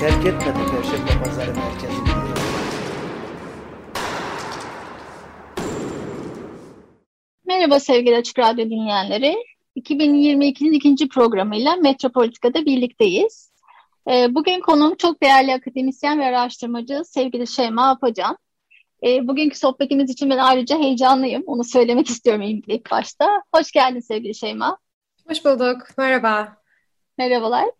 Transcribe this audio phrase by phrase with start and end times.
[0.00, 2.08] terk etmedi Perşembe Pazarı merkezini.
[7.46, 9.36] Merhaba sevgili Açık Radyo dinleyenleri.
[9.76, 13.52] 2022'nin ikinci programıyla Metropolitika'da birlikteyiz.
[14.10, 18.36] Ee, Bugün konuğum çok değerli akademisyen ve araştırmacı sevgili Şeyma Apacan.
[19.06, 21.42] Ee, Bugünkü sohbetimiz için ben ayrıca heyecanlıyım.
[21.46, 23.42] Onu söylemek istiyorum ilk başta.
[23.54, 24.78] Hoş geldin sevgili Şeyma.
[25.28, 25.78] Hoş bulduk.
[25.98, 26.59] Merhaba.
[27.20, 27.70] Merhabalar.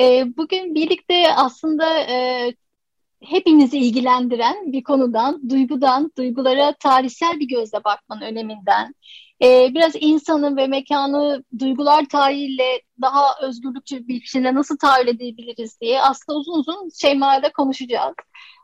[0.00, 2.46] Ee, Bugün birlikte aslında e,
[3.22, 8.94] hepimizi ilgilendiren bir konudan, duygudan, duygulara tarihsel bir gözle bakmanın öneminden,
[9.42, 16.02] e, biraz insanın ve mekanı duygular tarihiyle daha özgürlükçü bir biçimde nasıl tahayyül edebiliriz diye
[16.02, 18.14] aslında uzun uzun Şeyma'yla konuşacağız.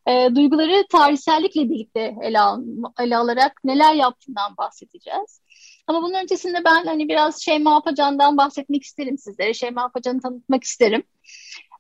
[0.07, 2.63] E, duyguları tarihsellikle birlikte ele, al,
[3.01, 5.41] ele alarak neler yaptığından bahsedeceğiz.
[5.87, 9.55] Ama bunun öncesinde ben hani biraz Şeyma Apacan'dan bahsetmek isterim sizlere.
[9.55, 11.03] Şeyma Apacan'ı tanıtmak isterim.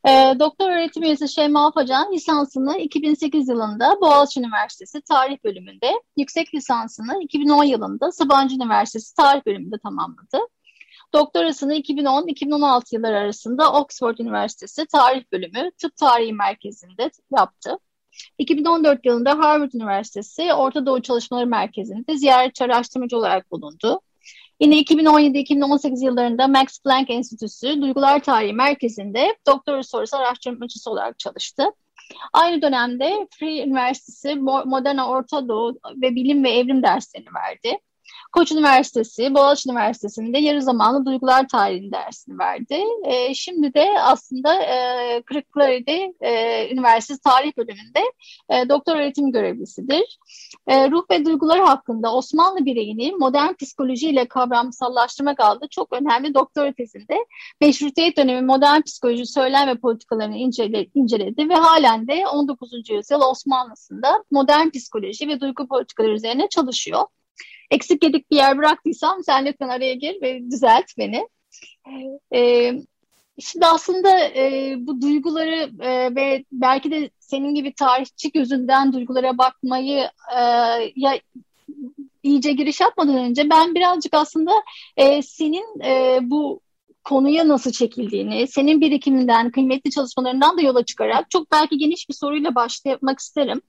[0.08, 7.22] E, doktor öğretim üyesi Şeyma Apacan lisansını 2008 yılında Boğaziçi Üniversitesi Tarih Bölümünde, yüksek lisansını
[7.22, 10.38] 2010 yılında Sabancı Üniversitesi Tarih Bölümünde tamamladı.
[11.12, 17.78] Doktorasını 2010-2016 yılları arasında Oxford Üniversitesi Tarih Bölümü Tıp Tarihi Merkezi'nde yaptı.
[18.38, 24.00] 2014 yılında Harvard Üniversitesi Orta Doğu Çalışmaları Merkezi'nde ziyaretçi araştırmacı olarak bulundu.
[24.60, 31.64] Yine 2017-2018 yıllarında Max Planck Enstitüsü Duygular Tarihi Merkezi'nde doktora sorusu araştırmacısı olarak çalıştı.
[32.32, 37.78] Aynı dönemde Free Üniversitesi Modern Orta Doğu ve Bilim ve Evrim derslerini verdi.
[38.32, 42.82] Koç Üniversitesi, Boğaziçi Üniversitesi'nde yarı zamanlı duygular tarihi dersini verdi.
[43.04, 48.00] E, şimdi de aslında e, Kırıkkale'de e, Üniversitesi Tarih Bölümünde
[48.50, 50.18] e, doktor öğretim görevlisidir.
[50.66, 57.16] E, ruh ve duygular hakkında Osmanlı bireyini modern psikolojiyle kavramsallaştırmak adlı çok önemli doktora tezinde
[57.60, 62.90] meşrutiyet dönemi modern psikoloji söylem ve politikalarını incele, inceledi ve halen de 19.
[62.90, 67.02] yüzyıl Osmanlısında modern psikoloji ve duygu politikaları üzerine çalışıyor.
[67.70, 71.28] Eksik yedik bir yer bıraktıysam sen lütfen araya gir ve düzelt beni.
[72.34, 72.72] Ee,
[73.38, 80.10] şimdi aslında e, bu duyguları e, ve belki de senin gibi tarihçi gözünden duygulara bakmayı
[80.36, 80.40] e,
[80.96, 81.20] ya
[82.22, 84.52] iyice giriş yapmadan önce ben birazcık aslında
[84.96, 86.60] e, senin e, bu
[87.04, 92.54] konuya nasıl çekildiğini, senin birikiminden, kıymetli çalışmalarından da yola çıkarak çok belki geniş bir soruyla
[92.54, 93.62] başlamak isterim.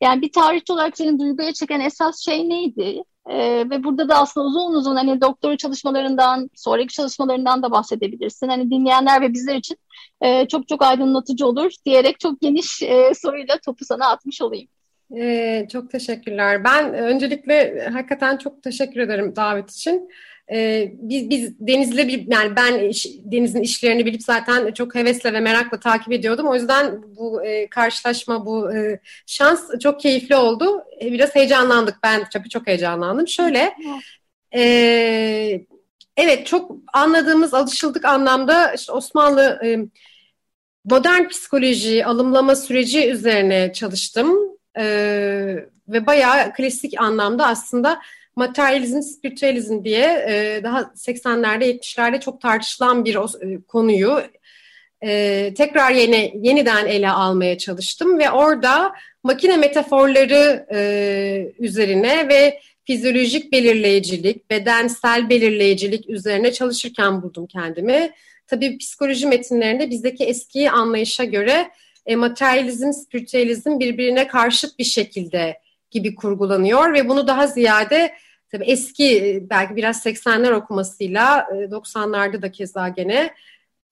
[0.00, 3.02] Yani bir tarihçi olarak senin duyguya çeken esas şey neydi?
[3.30, 8.48] Ee, ve burada da aslında uzun uzun hani doktora çalışmalarından, sonraki çalışmalarından da bahsedebilirsin.
[8.48, 9.76] Hani dinleyenler ve bizler için
[10.20, 14.68] e, çok çok aydınlatıcı olur diyerek çok geniş e, soruyla topu sana atmış olayım.
[15.16, 16.64] Ee, çok teşekkürler.
[16.64, 20.08] Ben öncelikle hakikaten çok teşekkür ederim davet için.
[20.50, 25.40] Ee, biz, biz Deniz'le bir, yani ben iş, Deniz'in işlerini bilip zaten çok hevesle ve
[25.40, 26.46] merakla takip ediyordum.
[26.48, 30.84] O yüzden bu e, karşılaşma, bu e, şans çok keyifli oldu.
[31.02, 31.96] E, biraz heyecanlandık.
[32.02, 33.28] Ben tabii çok heyecanlandım.
[33.28, 33.74] Şöyle,
[34.54, 35.64] e,
[36.16, 39.78] evet çok anladığımız, alışıldık anlamda işte Osmanlı e,
[40.84, 44.38] modern psikoloji, alımlama süreci üzerine çalıştım.
[44.78, 44.84] E,
[45.88, 48.00] ve bayağı klasik anlamda aslında
[48.36, 54.22] materyalizm, spiritüalizm diye e, daha 80'lerde 70'lerde çok tartışılan bir e, konuyu
[55.02, 58.92] e, tekrar yeni yeniden ele almaya çalıştım ve orada
[59.22, 68.10] makine metaforları e, üzerine ve fizyolojik belirleyicilik, bedensel belirleyicilik üzerine çalışırken buldum kendimi.
[68.46, 71.70] Tabii psikoloji metinlerinde bizdeki eski anlayışa göre
[72.06, 75.58] e, materyalizm, spiritüalizm birbirine karşıt bir şekilde
[75.92, 78.14] gibi kurgulanıyor ve bunu daha ziyade
[78.50, 83.34] tabii eski belki biraz 80'ler okumasıyla 90'larda e, da keza gene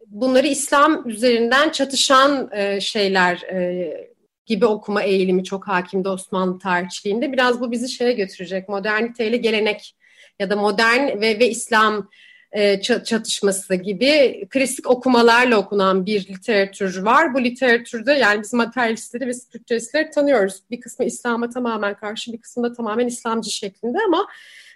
[0.06, 4.10] bunları İslam üzerinden çatışan e, şeyler e,
[4.46, 7.32] gibi okuma eğilimi çok hakimdi Osmanlı tarihçiliğinde.
[7.32, 9.96] Biraz bu bizi şeye götürecek moderniteyle gelenek
[10.38, 12.08] ya da modern ve, ve İslam
[12.52, 17.34] e, çatışması gibi klasik okumalarla okunan bir literatür var.
[17.34, 20.62] Bu literatürde yani biz materyalistleri ve spiritüalistleri tanıyoruz.
[20.70, 24.26] Bir kısmı İslam'a tamamen karşı, bir kısmı da tamamen İslamcı şeklinde ama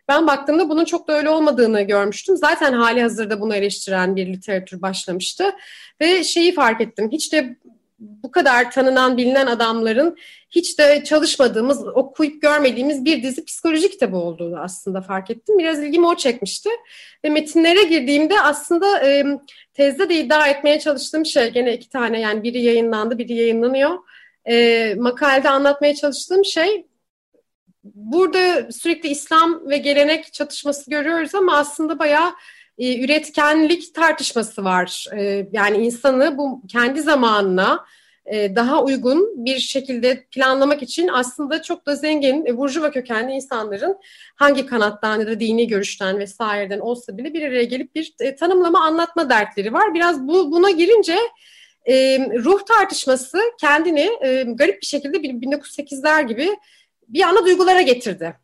[0.08, 2.36] ben baktığımda bunun çok da öyle olmadığını görmüştüm.
[2.36, 5.44] Zaten hali hazırda bunu eleştiren bir literatür başlamıştı.
[6.00, 7.08] Ve şeyi fark ettim.
[7.12, 7.56] Hiç de
[7.98, 10.16] bu kadar tanınan bilinen adamların
[10.50, 15.58] hiç de çalışmadığımız, okuyup görmediğimiz bir dizi psikoloji kitabı olduğunu aslında fark ettim.
[15.58, 16.70] Biraz ilgimi o çekmişti.
[17.24, 19.24] Ve metinlere girdiğimde aslında e,
[19.74, 23.98] tezde de iddia etmeye çalıştığım şey gene iki tane yani biri yayınlandı, biri yayınlanıyor.
[24.48, 26.86] E, makalede anlatmaya çalıştığım şey
[27.84, 32.32] burada sürekli İslam ve gelenek çatışması görüyoruz ama aslında bayağı
[32.78, 35.06] e, üretkenlik tartışması var.
[35.16, 37.84] E, yani insanı bu kendi zamanına
[38.26, 43.96] e, daha uygun bir şekilde planlamak için aslında çok da zengin e, burjuva kökenli insanların
[44.34, 48.84] hangi kanattan ya da dini görüşten vesaireden olsa bile bir araya gelip bir e, tanımlama
[48.84, 49.94] anlatma dertleri var.
[49.94, 51.18] Biraz bu buna girince
[51.84, 56.48] e, ruh tartışması kendini e, garip bir şekilde 1908'ler gibi
[57.08, 58.43] bir ana duygulara getirdi.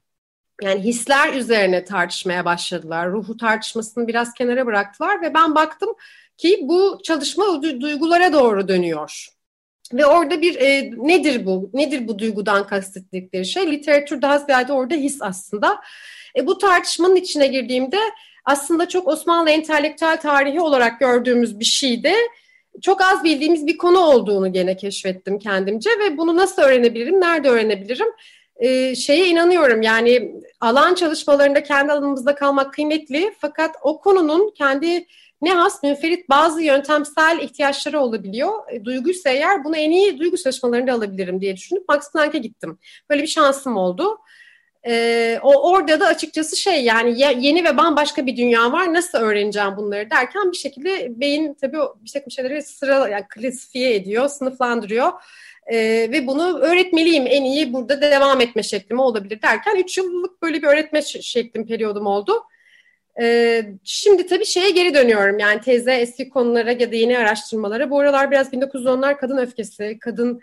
[0.62, 3.10] Yani hisler üzerine tartışmaya başladılar.
[3.10, 5.90] Ruhu tartışmasını biraz kenara bıraktılar ve ben baktım
[6.36, 9.28] ki bu çalışma duygulara doğru dönüyor.
[9.92, 11.70] Ve orada bir e, nedir bu?
[11.72, 13.72] Nedir bu duygudan kastettikleri şey?
[13.72, 15.80] Literatür daha ziyade orada his aslında.
[16.38, 17.98] E, bu tartışmanın içine girdiğimde
[18.44, 22.12] aslında çok Osmanlı entelektüel tarihi olarak gördüğümüz bir şeydi
[22.82, 28.06] çok az bildiğimiz bir konu olduğunu gene keşfettim kendimce ve bunu nasıl öğrenebilirim, nerede öğrenebilirim?
[28.60, 35.06] Ee, şeye inanıyorum yani alan çalışmalarında kendi alanımızda kalmak kıymetli fakat o konunun kendi
[35.42, 38.72] ne has münferit bazı yöntemsel ihtiyaçları olabiliyor.
[38.72, 42.78] E, duyguysa eğer bunu en iyi duygu çalışmalarında alabilirim diye düşünüp Max Planck'e gittim.
[43.10, 44.18] Böyle bir şansım oldu.
[44.86, 48.94] Ee, o orada da açıkçası şey yani yeni ve bambaşka bir dünya var.
[48.94, 54.28] Nasıl öğreneceğim bunları derken bir şekilde beyin tabii bir takım şeyleri sıra yani klasifiye ediyor,
[54.28, 55.12] sınıflandırıyor.
[55.66, 60.62] Ee, ve bunu öğretmeliyim en iyi burada devam etme şeklim olabilir derken 3 yıllık böyle
[60.62, 62.32] bir öğretme şeklim periyodum oldu.
[63.20, 67.90] Ee, şimdi tabii şeye geri dönüyorum yani teze eski konulara ya da yeni araştırmalara.
[67.90, 70.40] Bu aralar biraz 1910'lar kadın öfkesi, kadın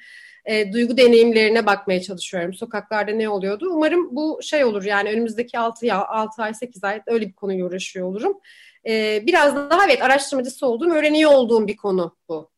[0.47, 2.53] e, duygu deneyimlerine bakmaya çalışıyorum.
[2.53, 3.69] Sokaklarda ne oluyordu?
[3.71, 7.65] Umarım bu şey olur yani önümüzdeki 6, ya, 6 ay 8 ay öyle bir konuyu
[7.65, 8.39] uğraşıyor olurum.
[8.87, 12.49] E, biraz daha evet araştırmacısı olduğum, öğreniyor olduğum bir konu bu.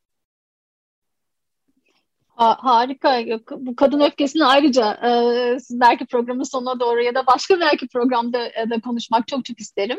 [2.27, 3.21] Ha, harika.
[3.51, 8.45] Bu kadın öfkesini ayrıca e, siz belki programın sonuna doğru ya da başka belki programda
[8.47, 9.97] e, da konuşmak çok çok isterim.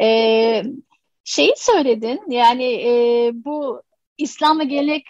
[0.00, 0.62] E,
[1.24, 3.82] şeyi söyledin yani e, bu
[4.18, 5.06] İslam ve gelenek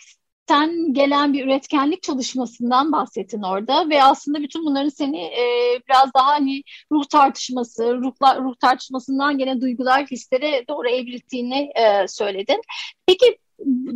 [0.49, 5.45] sen gelen bir üretkenlik çalışmasından bahsettin orada ve aslında bütün bunların seni e,
[5.89, 6.63] biraz daha hani
[6.93, 12.61] ruh tartışması, ruhla, ruh tartışmasından gelen duygular, hislere doğru evrildiğini e, söyledin.
[13.07, 13.39] Peki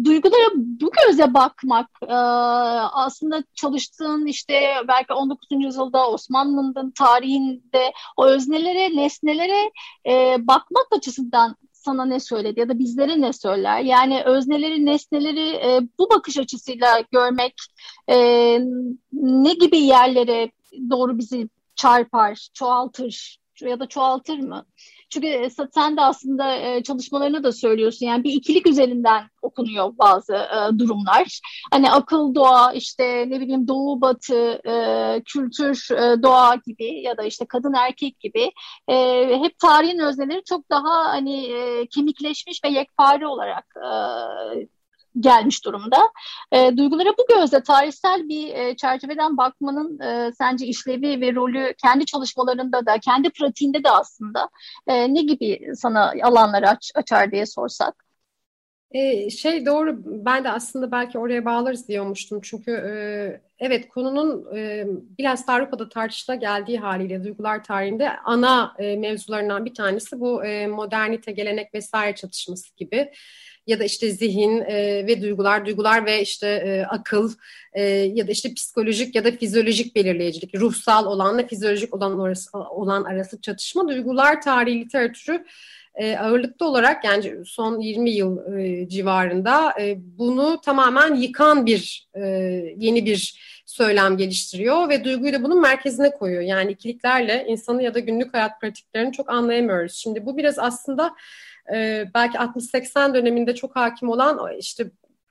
[0.04, 2.14] duygulara bu göze bakmak e,
[2.92, 5.48] aslında çalıştığın işte belki 19.
[5.50, 9.70] yüzyılda Osmanlı'nın tarihinde o öznelere, nesnelere
[10.06, 13.80] e, bakmak açısından sana ne söyledi ya da bizlere ne söyler?
[13.80, 17.54] Yani özneleri, nesneleri e, bu bakış açısıyla görmek
[18.08, 18.16] e,
[19.12, 20.50] ne gibi yerlere
[20.90, 24.66] doğru bizi çarpar, çoğaltır ya da çoğaltır mı?
[25.10, 28.06] Çünkü e, sen de aslında e, çalışmalarını da söylüyorsun.
[28.06, 31.40] Yani bir ikilik üzerinden okunuyor bazı e, durumlar.
[31.70, 34.60] Hani akıl, doğa, işte ne bileyim doğu, batı,
[35.24, 35.88] kültür,
[36.22, 38.50] doğa gibi ya da işte kadın erkek gibi
[39.42, 41.54] hep tarihin özneleri çok daha hani
[41.94, 43.66] kemikleşmiş ve yekpare olarak
[45.20, 45.96] gelmiş durumda.
[46.52, 52.06] E, duygulara bu gözle tarihsel bir e, çerçeveden bakmanın e, sence işlevi ve rolü kendi
[52.06, 54.48] çalışmalarında da, kendi pratiğinde de aslında
[54.86, 58.10] e, ne gibi sana alanları aç, açar diye sorsak?
[58.92, 62.92] Ee, şey doğru ben de aslında belki oraya bağlarız diyormuştum çünkü e,
[63.58, 64.86] evet konunun e,
[65.18, 71.32] biraz Avrupa'da tartışıla geldiği haliyle duygular tarihinde ana e, mevzularından bir tanesi bu e, modernite
[71.32, 73.12] gelenek vesaire çatışması gibi
[73.66, 77.32] ya da işte zihin e, ve duygular, duygular ve işte e, akıl
[77.72, 83.04] e, ya da işte psikolojik ya da fizyolojik belirleyicilik, ruhsal olanla fizyolojik olan arası, olan
[83.04, 85.44] arası çatışma duygular tarihi literatürü
[85.94, 92.20] e, ağırlıklı olarak yani son 20 yıl e, civarında e, bunu tamamen yıkan bir e,
[92.76, 96.42] yeni bir söylem geliştiriyor ve duyguyu da bunun merkezine koyuyor.
[96.42, 99.94] Yani ikiliklerle insanı ya da günlük hayat pratiklerini çok anlayamıyoruz.
[99.94, 101.14] Şimdi bu biraz aslında
[101.74, 104.90] e, belki 60-80 döneminde çok hakim olan işte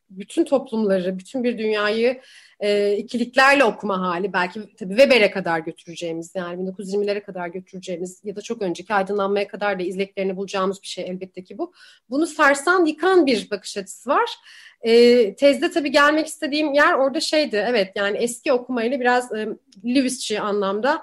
[0.09, 2.21] bütün toplumları, bütün bir dünyayı
[2.59, 8.41] e, ikiliklerle okuma hali belki tabii Weber'e kadar götüreceğimiz yani 1920'lere kadar götüreceğimiz ya da
[8.41, 11.74] çok önceki aydınlanmaya kadar da izleklerini bulacağımız bir şey elbette ki bu.
[12.09, 14.29] Bunu sarsan yıkan bir bakış açısı var.
[14.81, 19.48] E, tezde tabii gelmek istediğim yer orada şeydi evet yani eski okumayla biraz e,
[19.86, 21.01] Lewisçi anlamda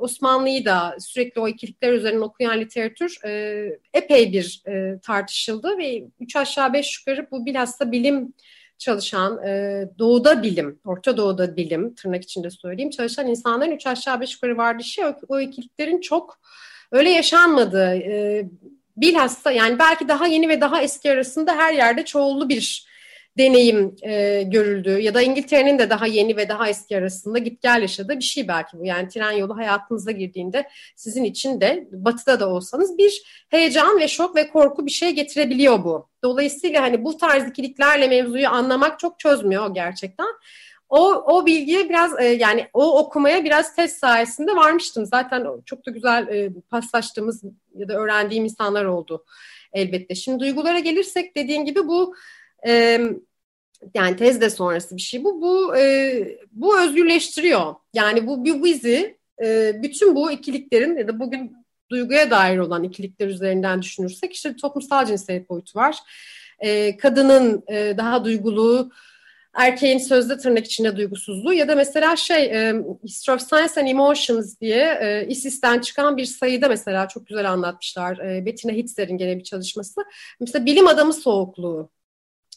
[0.00, 3.64] Osmanlı'yı da sürekli o ikilikler üzerine okuyan literatür e,
[3.94, 8.34] epey bir e, tartışıldı ve üç aşağı beş yukarı bu bilhassa bilim
[8.78, 14.34] çalışan, e, doğuda bilim, Orta Doğu'da bilim, tırnak içinde söyleyeyim, çalışan insanların üç aşağı beş
[14.34, 16.40] yukarı var dışı o, o ikiliklerin çok
[16.92, 18.44] öyle yaşanmadığı, e,
[18.96, 22.87] bilhassa yani belki daha yeni ve daha eski arasında her yerde çoğullu bir
[23.38, 27.82] deneyim e, görüldü ya da İngiltere'nin de daha yeni ve daha eski arasında git gel
[27.82, 28.84] yaşadığı bir şey belki bu.
[28.84, 34.36] Yani tren yolu hayatınıza girdiğinde sizin için de batıda da olsanız bir heyecan ve şok
[34.36, 36.08] ve korku bir şey getirebiliyor bu.
[36.24, 40.28] Dolayısıyla hani bu tarz ikiliklerle mevzuyu anlamak çok çözmüyor gerçekten.
[40.88, 45.06] O, o bilgiye biraz e, yani o okumaya biraz test sayesinde varmıştım.
[45.06, 47.42] Zaten çok da güzel e, paslaştığımız
[47.74, 49.24] ya da öğrendiğim insanlar oldu
[49.72, 50.14] elbette.
[50.14, 52.14] Şimdi duygulara gelirsek dediğin gibi bu
[52.66, 53.00] e,
[53.94, 55.42] yani tezde sonrası bir şey bu.
[55.42, 57.74] Bu e, bu özgürleştiriyor.
[57.94, 61.56] Yani bu, bu bizi e, bütün bu ikiliklerin ya da bugün
[61.90, 65.96] duyguya dair olan ikilikler üzerinden düşünürsek işte toplumsal cinsiyet boyutu var.
[66.60, 68.90] E, kadının e, daha duygulu,
[69.54, 74.60] erkeğin sözde tırnak içinde duygusuzluğu ya da mesela şey e, History of Science and Emotions
[74.60, 78.18] diye e, ISIS'ten çıkan bir sayıda mesela çok güzel anlatmışlar.
[78.18, 80.00] E, Bettina Hitzer'in gene bir çalışması.
[80.40, 81.90] Mesela bilim adamı soğukluğu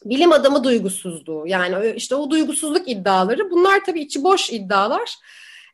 [0.06, 5.16] bilim adamı duygusuzluğu yani işte o duygusuzluk iddiaları bunlar tabii içi boş iddialar.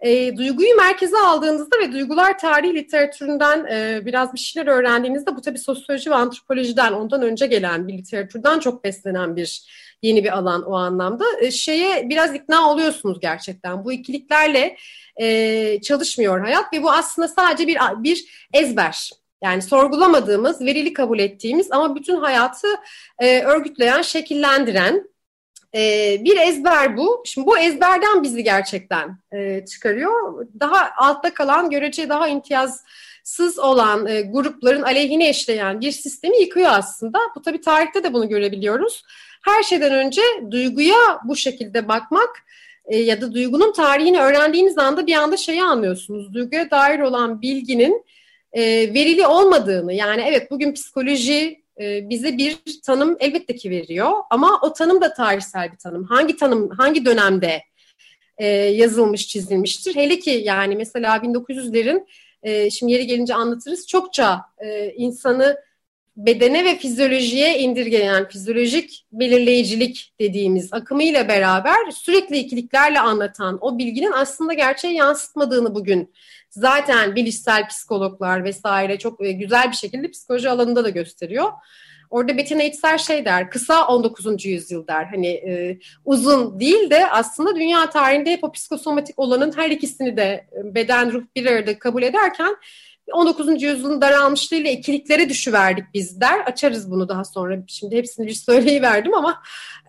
[0.02, 5.60] E, duyguyu merkeze aldığınızda ve duygular tarihi literatüründen e, biraz bir şeyler öğrendiğinizde bu tabii
[5.60, 9.62] sosyoloji ve antropolojiden ondan önce gelen bir literatürden çok beslenen bir
[10.02, 11.26] yeni bir alan o anlamda.
[11.42, 13.86] E, şeye biraz ikna oluyorsunuz gerçekten.
[13.86, 14.78] Bu ikiliklerle
[15.22, 19.12] e, çalışmıyor hayat ve bu aslında sadece bir bir ezber.
[19.44, 22.68] Yani sorgulamadığımız, verili kabul ettiğimiz ama bütün hayatı
[23.20, 25.10] e, örgütleyen, şekillendiren
[25.76, 27.24] e, bir ezber bu.
[27.26, 30.48] Şimdi bu ezberden bizi gerçekten e, çıkarıyor.
[30.60, 37.20] Daha altta kalan, görece daha imtiyazsız olan e, grupların aleyhine işleyen bir sistemi yıkıyor aslında.
[37.36, 39.04] Bu tabii tarihte de bunu görebiliyoruz.
[39.46, 42.30] Her şeyden önce duyguya bu şekilde bakmak
[42.86, 46.34] e, ya da duygunun tarihini öğrendiğiniz anda bir anda şeyi anlıyorsunuz.
[46.34, 48.06] Duyguya dair olan bilginin
[48.58, 54.60] e, verili olmadığını yani evet bugün psikoloji e, bize bir tanım elbette ki veriyor ama
[54.64, 56.04] o tanım da tarihsel bir tanım.
[56.04, 57.62] Hangi tanım hangi dönemde
[58.38, 59.96] e, yazılmış çizilmiştir?
[59.96, 62.06] Hele ki yani mesela 1900'lerin
[62.44, 65.58] e, şimdi yeri gelince anlatırız çokça e, insanı
[66.18, 74.54] bedene ve fizyolojiye indirgeyen fizyolojik belirleyicilik dediğimiz akımıyla beraber sürekli ikiliklerle anlatan o bilginin aslında
[74.54, 76.14] gerçeği yansıtmadığını bugün
[76.58, 81.52] zaten bilişsel psikologlar vesaire çok e, güzel bir şekilde psikoloji alanında da gösteriyor.
[82.10, 84.46] Orada Bettina Itzer şey der, kısa 19.
[84.46, 85.06] yüzyıl der.
[85.06, 90.48] Hani e, uzun değil de aslında dünya tarihinde hep o psikosomatik olanın her ikisini de
[90.58, 92.56] e, beden, ruh bir arada kabul ederken
[93.14, 93.64] 19.
[93.64, 96.40] yüzyılın daralmışlığıyla ikiliklere düşüverdik biz der.
[96.40, 97.58] Açarız bunu daha sonra.
[97.68, 99.42] Şimdi hepsini bir söyleyiverdim ama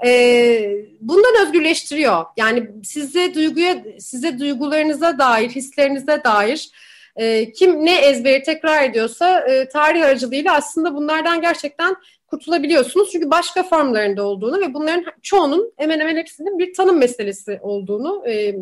[0.06, 0.70] e,
[1.00, 2.24] bundan özgürleştiriyor.
[2.36, 6.70] Yani size duyguya, size duygularınıza dair, hislerinize dair
[7.16, 11.96] e, kim ne ezberi tekrar ediyorsa e, tarih aracılığıyla aslında bunlardan gerçekten
[12.26, 13.12] kurtulabiliyorsunuz.
[13.12, 18.54] Çünkü başka formlarında olduğunu ve bunların çoğunun hemen hemen hepsinin bir tanım meselesi olduğunu, e,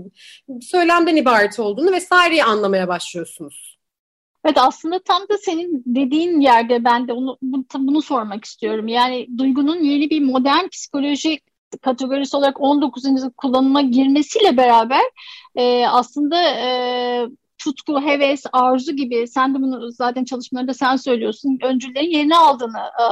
[0.63, 3.76] söylemden ibaret olduğunu vesaireyi anlamaya başlıyorsunuz.
[4.47, 7.39] Evet aslında tam da senin dediğin yerde ben de onu,
[7.79, 8.89] bunu sormak istiyorum.
[8.89, 11.41] Yani duygunun yeni bir modern psikoloji
[11.83, 13.05] kategorisi olarak 19.
[13.37, 15.03] kullanıma girmesiyle beraber
[15.57, 17.27] e, aslında e,
[17.67, 21.59] tutku, heves, arzu gibi sen de bunu zaten çalışmalarında sen söylüyorsun.
[21.63, 23.05] Öncülerin yerini aldığını e,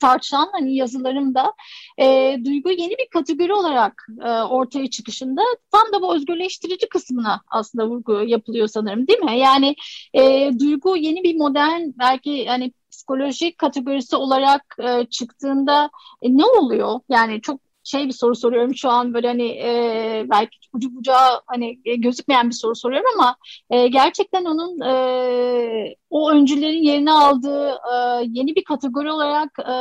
[0.00, 1.52] tartışan hani yazılarımda
[1.98, 5.40] e, duygu yeni bir kategori olarak e, ortaya çıkışında
[5.72, 9.38] tam da bu özgürleştirici kısmına aslında vurgu yapılıyor sanırım değil mi?
[9.38, 9.76] Yani
[10.14, 15.90] e, duygu yeni bir modern belki hani psikolojik kategorisi olarak e, çıktığında
[16.22, 17.00] e, ne oluyor?
[17.08, 21.80] Yani çok şey bir soru soruyorum şu an böyle hani e, belki ucu bucağı hani
[21.84, 23.36] e, gözükmeyen bir soru soruyorum ama
[23.70, 27.94] e, gerçekten onun e, o öncülerin yerini aldığı e,
[28.26, 29.72] yeni bir kategori olarak e,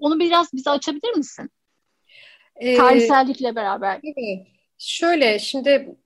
[0.00, 1.50] onu biraz bize açabilir misin?
[2.56, 4.00] Ee, Tarihsellikle beraber.
[4.78, 5.96] Şöyle şimdi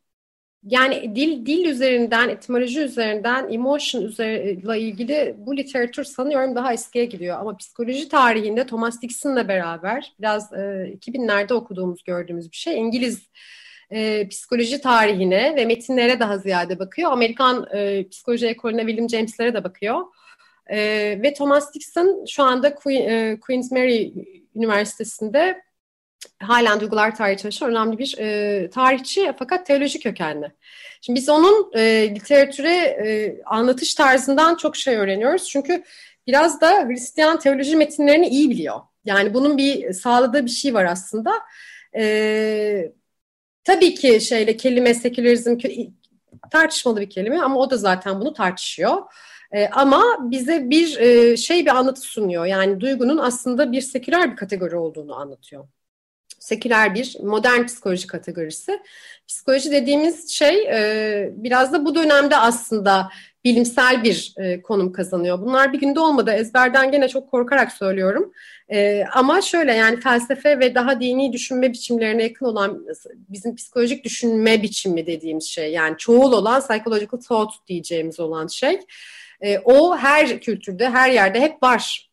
[0.64, 7.38] yani dil dil üzerinden, etimoloji üzerinden, emotion üzeriyle ilgili bu literatür sanıyorum daha eskiye gidiyor.
[7.40, 12.79] Ama psikoloji tarihinde Thomas Dixon'la beraber biraz e, 2000'lerde okuduğumuz, gördüğümüz bir şey.
[12.79, 13.29] İngiliz
[13.90, 17.12] e, psikoloji tarihine ve metinlere daha ziyade bakıyor.
[17.12, 20.00] Amerikan e, psikoloji ekolüne William James'lere de bakıyor.
[20.67, 20.79] E,
[21.23, 24.12] ve Thomas Dixon şu anda Queen, e, Queen's Mary
[24.55, 25.62] Üniversitesi'nde
[26.39, 30.53] halen duygular tarihi çalışan önemli bir e, tarihçi fakat teoloji kökenli.
[31.00, 35.49] Şimdi biz onun e, literatüre e, anlatış tarzından çok şey öğreniyoruz.
[35.49, 35.85] Çünkü
[36.27, 38.81] biraz da Hristiyan teoloji metinlerini iyi biliyor.
[39.05, 41.33] Yani bunun bir sağladığı bir şey var aslında.
[41.97, 42.93] E,
[43.65, 45.59] tabii ki şeyle kelime sekülerizm
[46.50, 48.97] tartışmalı bir kelime ama o da zaten bunu tartışıyor.
[49.53, 52.47] E, ama bize bir e, şey bir anlatı sunuyor.
[52.47, 55.69] Yani duygunun aslında bir seküler bir kategori olduğunu anlatıyor.
[56.50, 58.80] Seküler bir modern psikoloji kategorisi.
[59.28, 63.11] Psikoloji dediğimiz şey e, biraz da bu dönemde aslında
[63.45, 65.40] bilimsel bir e, konum kazanıyor.
[65.40, 66.30] Bunlar bir günde olmadı.
[66.30, 68.33] Ezberden gene çok korkarak söylüyorum.
[68.73, 72.87] E, ama şöyle yani felsefe ve daha dini düşünme biçimlerine yakın olan
[73.28, 78.80] bizim psikolojik düşünme biçimi dediğimiz şey yani çoğul olan psychological thought diyeceğimiz olan şey.
[79.64, 82.10] O her kültürde, her yerde hep var.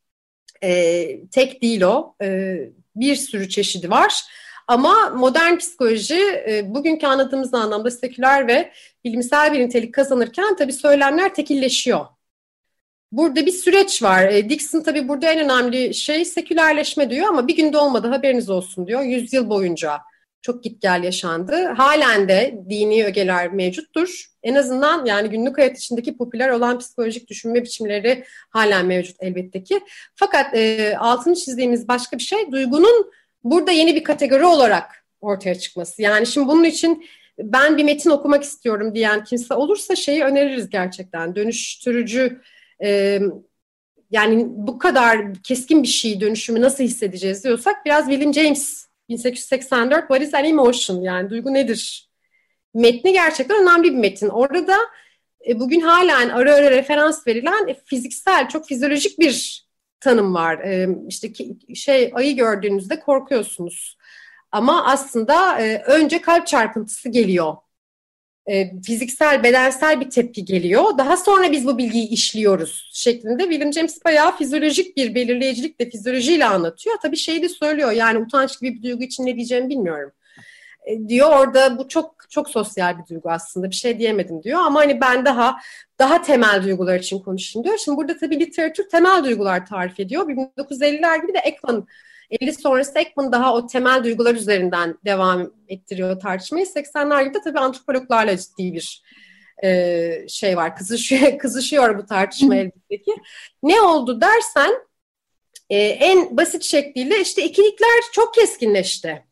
[0.64, 2.16] E, tek değil o.
[2.22, 2.58] E,
[2.96, 4.24] bir sürü çeşidi var.
[4.68, 8.72] Ama modern psikoloji e, bugünkü anladığımız anlamda seküler ve
[9.06, 12.06] bilimsel bir nitelik kazanırken tabii söylemler tekilleşiyor.
[13.12, 14.24] Burada bir süreç var.
[14.24, 18.88] E, Dixon tabii burada en önemli şey sekülerleşme diyor ama bir günde olmadı haberiniz olsun
[18.88, 19.02] diyor.
[19.02, 20.00] Yüzyıl boyunca
[20.42, 21.66] çok git gel yaşandı.
[21.66, 24.26] Halen de dini ögeler mevcuttur.
[24.48, 29.80] En azından yani günlük hayat içindeki popüler olan psikolojik düşünme biçimleri halen mevcut elbette ki.
[30.16, 33.12] Fakat e, altını çizdiğimiz başka bir şey duygunun
[33.44, 36.02] burada yeni bir kategori olarak ortaya çıkması.
[36.02, 37.06] Yani şimdi bunun için
[37.40, 41.36] ben bir metin okumak istiyorum diyen kimse olursa şeyi öneririz gerçekten.
[41.36, 42.42] Dönüştürücü
[42.84, 43.20] e,
[44.12, 50.22] yani bu kadar keskin bir şey dönüşümü nasıl hissedeceğiz diyorsak biraz William James 1884 What
[50.22, 52.07] is an emotion yani duygu nedir?
[52.78, 54.30] Metni gerçekten önemli bir metin.
[54.30, 54.78] Orada
[55.48, 59.68] e, bugün halen ara ara referans verilen e, fiziksel çok fizyolojik bir
[60.00, 60.60] tanım var.
[60.60, 63.98] E, işte ki, şey ayı gördüğünüzde korkuyorsunuz.
[64.52, 67.56] Ama aslında e, önce kalp çarpıntısı geliyor.
[68.46, 70.98] E, fiziksel, bedensel bir tepki geliyor.
[70.98, 73.44] Daha sonra biz bu bilgiyi işliyoruz şeklinde.
[73.44, 76.96] William James bayağı fizyolojik bir belirleyicilikle, fizyolojiyle anlatıyor.
[77.02, 80.12] Tabii şeyi de söylüyor yani utanç gibi bir duygu için ne diyeceğimi bilmiyorum.
[80.86, 84.80] E, diyor orada bu çok çok sosyal bir duygu aslında bir şey diyemedim diyor ama
[84.80, 85.58] hani ben daha
[86.00, 87.78] daha temel duygular için konuşayım diyor.
[87.78, 90.30] Şimdi burada tabii literatür temel duygular tarif ediyor.
[90.30, 91.88] 1950'ler gibi de Ekman
[92.32, 96.66] 50 sonrası Ekman daha o temel duygular üzerinden devam ettiriyor tartışmayı.
[96.66, 99.04] 80'ler gibi de tabii antropologlarla ciddi bir
[99.64, 100.76] e, şey var.
[100.76, 103.12] Kızışıyor, kızışıyor bu tartışma elbette ki.
[103.64, 104.74] Ne oldu dersen
[105.70, 109.27] e, en basit şekliyle işte ikilikler çok keskinleşti.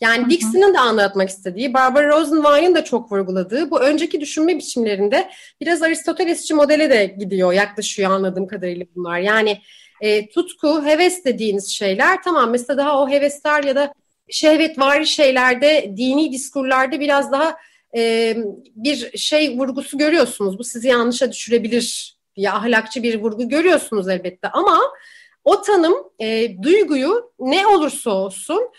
[0.00, 5.30] Yani Dixon'ın da anlatmak istediği, Barbara Rosenwein'in de çok vurguladığı bu önceki düşünme biçimlerinde
[5.60, 9.18] biraz Aristotelesçi modele de gidiyor, yaklaşıyor anladığım kadarıyla bunlar.
[9.18, 9.60] Yani
[10.00, 13.92] e, tutku, heves dediğiniz şeyler tamam mesela daha o hevesler ya da
[14.30, 17.56] şehvet var şeylerde, dini diskurlarda biraz daha
[17.96, 18.36] e,
[18.76, 20.58] bir şey vurgusu görüyorsunuz.
[20.58, 24.80] Bu sizi yanlışa düşürebilir diye ahlakçı bir vurgu görüyorsunuz elbette ama
[25.44, 28.70] o tanım e, duyguyu ne olursa olsun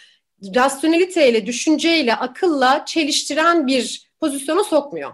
[0.55, 5.11] rasyoneliteyle, düşünceyle, akılla çeliştiren bir pozisyona sokmuyor.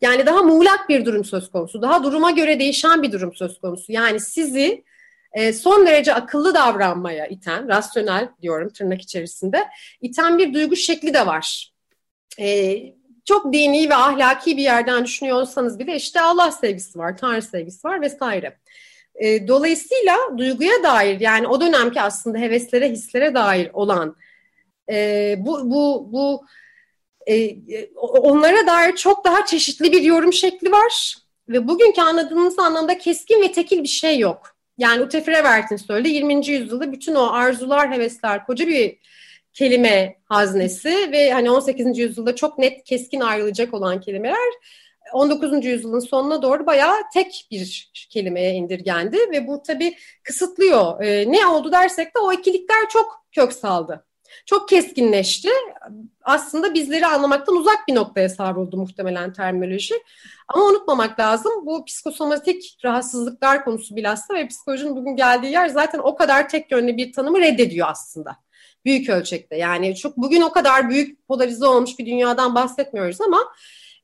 [0.00, 3.92] Yani daha muğlak bir durum söz konusu, daha duruma göre değişen bir durum söz konusu.
[3.92, 4.84] Yani sizi
[5.32, 9.68] e, son derece akıllı davranmaya iten, rasyonel diyorum tırnak içerisinde,
[10.00, 11.72] iten bir duygu şekli de var.
[12.40, 12.76] E,
[13.24, 18.00] çok dini ve ahlaki bir yerden düşünüyorsanız bile işte Allah sevgisi var, Tanrı sevgisi var
[18.00, 18.58] vesaire.
[19.14, 24.16] E, dolayısıyla duyguya dair yani o dönemki aslında heveslere, hislere dair olan
[24.90, 26.46] e, bu bu bu
[27.26, 27.56] e,
[28.00, 31.16] onlara dair çok daha çeşitli bir yorum şekli var
[31.48, 34.56] ve bugünkü anladığımız anlamda keskin ve tekil bir şey yok.
[34.78, 36.46] Yani Ute Frewert'in söyledi 20.
[36.46, 38.98] yüzyılda bütün o arzular, hevesler koca bir
[39.52, 41.98] kelime haznesi ve hani 18.
[41.98, 44.52] yüzyılda çok net keskin ayrılacak olan kelimeler
[45.12, 45.64] 19.
[45.64, 51.02] yüzyılın sonuna doğru bayağı tek bir kelimeye indirgendi ve bu tabii kısıtlıyor.
[51.04, 54.04] E, ne oldu dersek de o ikilikler çok kök saldı
[54.46, 55.48] çok keskinleşti.
[56.22, 59.94] Aslında bizleri anlamaktan uzak bir noktaya savruldu muhtemelen terminoloji.
[60.48, 66.14] Ama unutmamak lazım bu psikosomatik rahatsızlıklar konusu bilhassa ve psikolojinin bugün geldiği yer zaten o
[66.14, 68.36] kadar tek yönlü bir tanımı reddediyor aslında.
[68.84, 73.38] Büyük ölçekte yani çok bugün o kadar büyük polarize olmuş bir dünyadan bahsetmiyoruz ama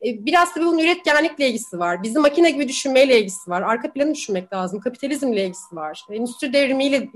[0.04, 2.02] e, biraz da bunun üretkenlikle ilgisi var.
[2.02, 3.62] Bizim makine gibi düşünmeyle ilgisi var.
[3.62, 4.80] Arka planı düşünmek lazım.
[4.80, 6.02] Kapitalizmle ilgisi var.
[6.10, 7.08] Endüstri devrimiyle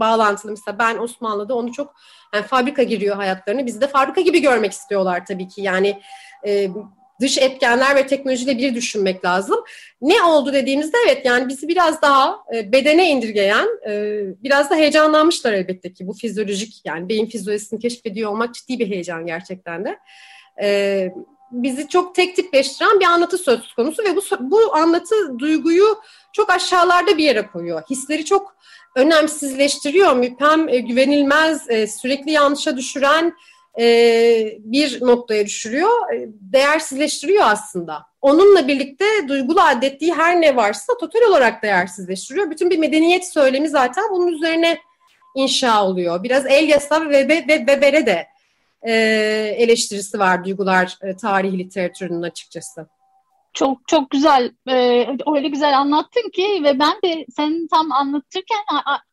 [0.00, 0.50] bağlantılı.
[0.50, 1.94] Mesela ben Osmanlı'da onu çok
[2.34, 3.66] yani fabrika giriyor hayatlarını.
[3.66, 5.62] Bizi de fabrika gibi görmek istiyorlar tabii ki.
[5.62, 6.00] Yani
[6.46, 6.68] e,
[7.20, 9.56] dış etkenler ve teknolojiyle bir düşünmek lazım.
[10.00, 15.52] Ne oldu dediğimizde evet yani bizi biraz daha e, bedene indirgeyen, e, biraz da heyecanlanmışlar
[15.52, 19.98] elbette ki bu fizyolojik yani beyin fizyolojisini keşfediyor olmak ciddi bir heyecan gerçekten de.
[21.50, 25.98] Bizi çok tek tipleştiren bir anlatı söz konusu ve bu bu anlatı duyguyu
[26.32, 27.82] çok aşağılarda bir yere koyuyor.
[27.90, 28.56] Hisleri çok
[28.96, 33.32] önemsizleştiriyor, müphem, e, güvenilmez, e, sürekli yanlışa düşüren
[33.80, 33.86] e,
[34.58, 35.90] bir noktaya düşürüyor,
[36.40, 38.06] değersizleştiriyor aslında.
[38.20, 42.50] Onunla birlikte duygulu adettiği her ne varsa total olarak değersizleştiriyor.
[42.50, 44.78] Bütün bir medeniyet söylemi zaten bunun üzerine
[45.34, 46.22] inşa oluyor.
[46.22, 48.26] Biraz Elyas'a ve Weber'e de
[48.86, 48.92] e,
[49.58, 52.86] eleştirisi var duygular e, tarihi literatürünün açıkçası.
[53.56, 58.58] Çok çok güzel, ee, öyle güzel anlattın ki ve ben de sen tam anlatırken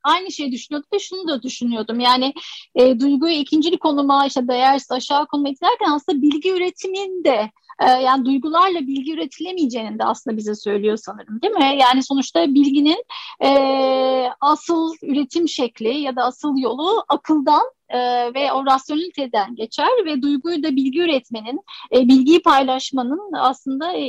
[0.04, 2.00] aynı şeyi düşünüyordum ve şunu da düşünüyordum.
[2.00, 2.34] Yani
[2.76, 8.80] e, duyguyu ikincili konuma, işte değersiz aşağı konuma itilerken aslında bilgi üretiminde e, yani duygularla
[8.80, 11.78] bilgi üretilemeyeceğini de aslında bize söylüyor sanırım değil mi?
[11.82, 13.04] Yani sonuçta bilginin
[13.44, 13.50] e,
[14.42, 18.00] asıl üretim şekli ya da asıl yolu akıldan e,
[18.34, 21.62] ve o rasyoneliteden geçer ve duyguyu da bilgi üretmenin,
[21.96, 24.06] e, bilgiyi paylaşmanın aslında e,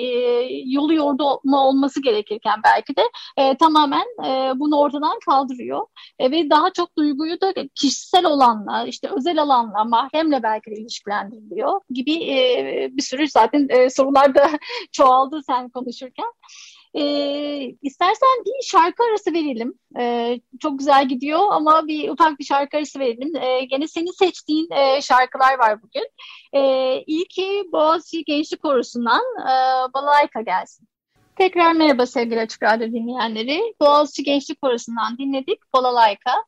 [0.64, 3.03] yolu yordama olması gerekirken belki de
[3.37, 5.87] e, tamamen e, bunu ortadan kaldırıyor
[6.18, 11.81] e, ve daha çok duyguyu da kişisel olanla, işte özel alanla, mahremle belki de ilişkilendiriliyor
[11.90, 14.51] gibi e, bir sürü zaten e, sorular da
[14.92, 16.33] çoğaldı sen konuşurken.
[16.94, 17.02] E,
[17.83, 19.74] istersen bir şarkı arası verelim.
[19.98, 23.37] E, çok güzel gidiyor ama bir ufak bir şarkı arası verelim.
[23.37, 26.09] E, gene senin seçtiğin e, şarkılar var bugün.
[26.52, 26.61] E,
[27.07, 29.54] ilki Boğaziçi Gençlik Korosu'ndan e,
[29.94, 30.88] Balayka gelsin.
[31.37, 33.74] Tekrar merhaba sevgili Açık Radyo dinleyenleri.
[33.80, 36.44] Boğaziçi Gençlik Korosu'ndan dinledik Balalayka.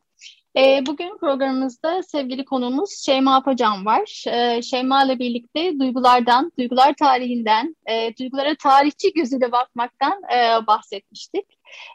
[0.57, 4.25] E, bugün programımızda sevgili konuğumuz Şeyma Apacan var.
[4.27, 11.45] E, Şeyma ile birlikte duygulardan, duygular tarihinden, e, duygulara tarihçi gözüyle bakmaktan e, bahsetmiştik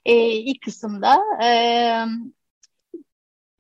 [0.06, 1.17] e, ilk kısımda.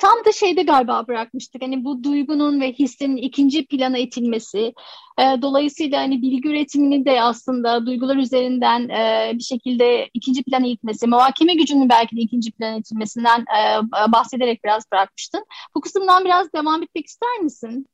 [0.01, 1.61] Tam da şeyde galiba bırakmıştık.
[1.61, 4.73] Hani bu duygunun ve hissin ikinci plana itilmesi.
[5.19, 11.07] E, dolayısıyla hani bilgi üretimini de aslında duygular üzerinden e, bir şekilde ikinci plana itmesi,
[11.07, 13.61] muhakeme gücünün belki de ikinci plana itilmesinden e,
[14.11, 15.45] bahsederek biraz bırakmıştın.
[15.75, 17.87] Bu kısımdan biraz devam etmek ister misin?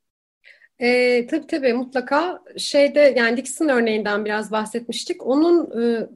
[0.79, 5.25] E, tabii tabii mutlaka şeyde yani Dixon örneğinden biraz bahsetmiştik.
[5.25, 6.09] Onun e,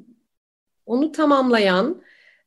[0.86, 2.02] onu tamamlayan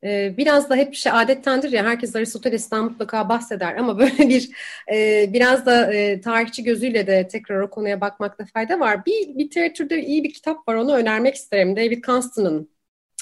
[0.05, 4.51] ee, biraz da hep şey adettendir ya herkes Aristoteles'ten mutlaka bahseder ama böyle bir
[4.93, 9.07] e, biraz da e, tarihçi gözüyle de tekrar o konuya bakmakta fayda var.
[9.07, 11.77] Bir literatürde iyi bir kitap var onu önermek isterim.
[11.77, 12.71] David Constant'ın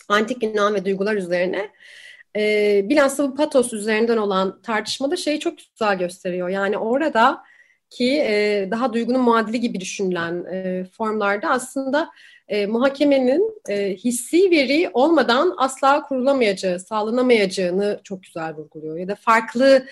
[0.09, 1.71] Antik Yunan ve Duygular üzerine.
[2.37, 6.49] E, bilhassa bu patos üzerinden olan tartışmada şeyi çok güzel gösteriyor.
[6.49, 7.42] Yani orada
[7.90, 10.45] ki e, daha duygunun muadili gibi düşünülen
[10.97, 12.11] formlarda aslında
[12.48, 18.96] e, muhakemenin e, hissi veri olmadan asla kurulamayacağı, sağlanamayacağını çok güzel vurguluyor.
[18.96, 19.87] Ya da farklı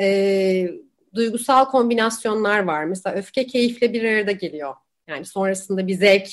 [0.00, 0.68] e,
[1.14, 2.84] duygusal kombinasyonlar var.
[2.84, 4.74] Mesela öfke keyifle bir arada geliyor.
[5.08, 6.28] Yani sonrasında bir zevk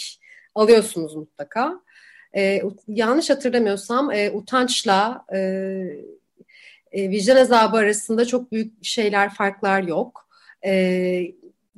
[0.55, 1.81] alıyorsunuz mutlaka.
[2.35, 5.39] E, yanlış hatırlamıyorsam e, utançla e,
[6.91, 10.29] e, vicdan azabı arasında çok büyük şeyler, farklar yok.
[10.65, 10.71] E,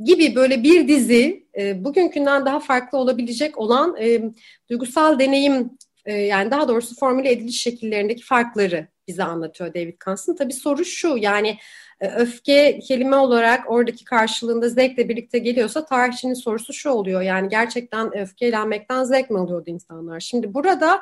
[0.03, 4.21] gibi böyle bir dizi e, bugünkünden daha farklı olabilecek olan e,
[4.69, 5.69] duygusal deneyim
[6.05, 10.35] e, yani daha doğrusu formüle ediliş şekillerindeki farkları bize anlatıyor David Kans'ın.
[10.35, 11.57] Tabii soru şu yani
[12.01, 18.17] e, öfke kelime olarak oradaki karşılığında zevkle birlikte geliyorsa tarihçinin sorusu şu oluyor yani gerçekten
[18.17, 20.19] öfkelenmekten zevk mi alıyordu insanlar?
[20.19, 21.01] Şimdi burada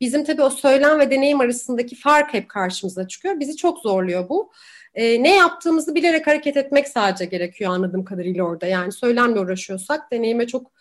[0.00, 3.40] bizim tabii o söylem ve deneyim arasındaki fark hep karşımıza çıkıyor.
[3.40, 4.52] Bizi çok zorluyor bu
[4.98, 8.66] e, ne yaptığımızı bilerek hareket etmek sadece gerekiyor anladığım kadarıyla orada.
[8.66, 10.72] Yani söylemle uğraşıyorsak deneyime çok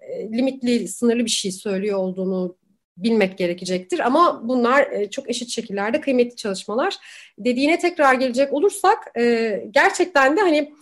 [0.00, 2.56] e, limitli, sınırlı bir şey söylüyor olduğunu
[2.96, 3.98] bilmek gerekecektir.
[3.98, 6.96] Ama bunlar e, çok eşit şekillerde kıymetli çalışmalar.
[7.38, 10.72] Dediğine tekrar gelecek olursak e, gerçekten de hani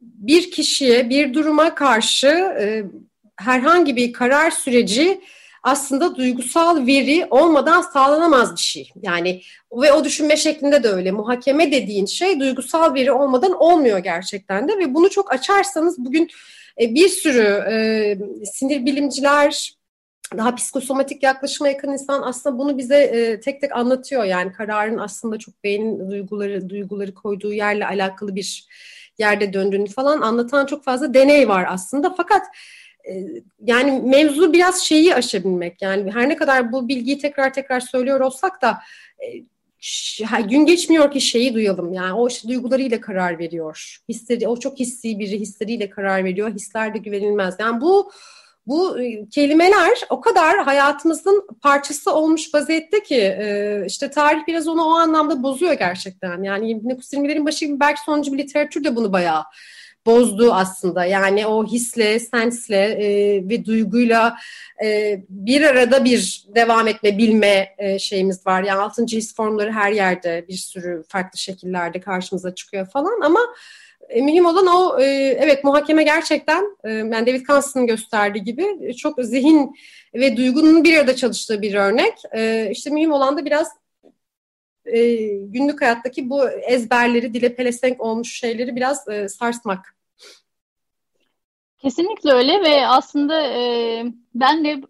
[0.00, 2.28] bir kişiye, bir duruma karşı
[2.60, 2.84] e,
[3.36, 5.20] herhangi bir karar süreci
[5.62, 8.90] aslında duygusal veri olmadan sağlanamaz bir şey.
[9.02, 9.42] Yani
[9.72, 11.10] ve o düşünme şeklinde de öyle.
[11.10, 16.28] Muhakeme dediğin şey duygusal veri olmadan olmuyor gerçekten de ve bunu çok açarsanız bugün
[16.80, 19.80] e, bir sürü e, sinir bilimciler,
[20.36, 24.24] daha psikosomatik yaklaşıma yakın insan aslında bunu bize e, tek tek anlatıyor.
[24.24, 28.66] Yani kararın aslında çok beynin duyguları duyguları koyduğu yerle alakalı bir
[29.18, 32.14] yerde döndüğünü falan anlatan çok fazla deney var aslında.
[32.16, 32.42] Fakat
[33.64, 35.82] yani mevzu biraz şeyi aşabilmek.
[35.82, 38.78] Yani her ne kadar bu bilgiyi tekrar tekrar söylüyor olsak da
[39.18, 39.42] e,
[40.48, 41.92] gün geçmiyor ki şeyi duyalım.
[41.92, 43.98] Yani o işte duygularıyla karar veriyor.
[44.08, 46.54] Hisleri, o çok hissi biri hisleriyle karar veriyor.
[46.54, 47.56] Hisler de güvenilmez.
[47.58, 48.10] Yani bu
[48.66, 54.84] bu e, kelimeler o kadar hayatımızın parçası olmuş vaziyette ki e, işte tarih biraz onu
[54.84, 56.42] o anlamda bozuyor gerçekten.
[56.42, 59.42] Yani 1920'lerin başı belki sonuncu bir literatür de bunu bayağı
[60.06, 61.04] bozdu aslında.
[61.04, 63.08] Yani o hisle, sensle e,
[63.48, 64.36] ve duyguyla
[64.84, 68.62] e, bir arada bir devam etme, bilme e, şeyimiz var.
[68.62, 73.40] Yani altıncı his formları her yerde bir sürü farklı şekillerde karşımıza çıkıyor falan ama
[74.08, 75.04] e, mühim olan o e,
[75.40, 79.76] evet muhakeme gerçekten e, yani David Kanson'ın gösterdiği gibi çok zihin
[80.14, 82.14] ve duygunun bir arada çalıştığı bir örnek.
[82.32, 83.79] E, işte mühim olan da biraz
[84.96, 85.14] e,
[85.46, 89.96] günlük hayattaki bu ezberleri, dile pelesenk olmuş şeyleri biraz e, sarsmak.
[91.78, 94.80] Kesinlikle öyle ve aslında e, ben de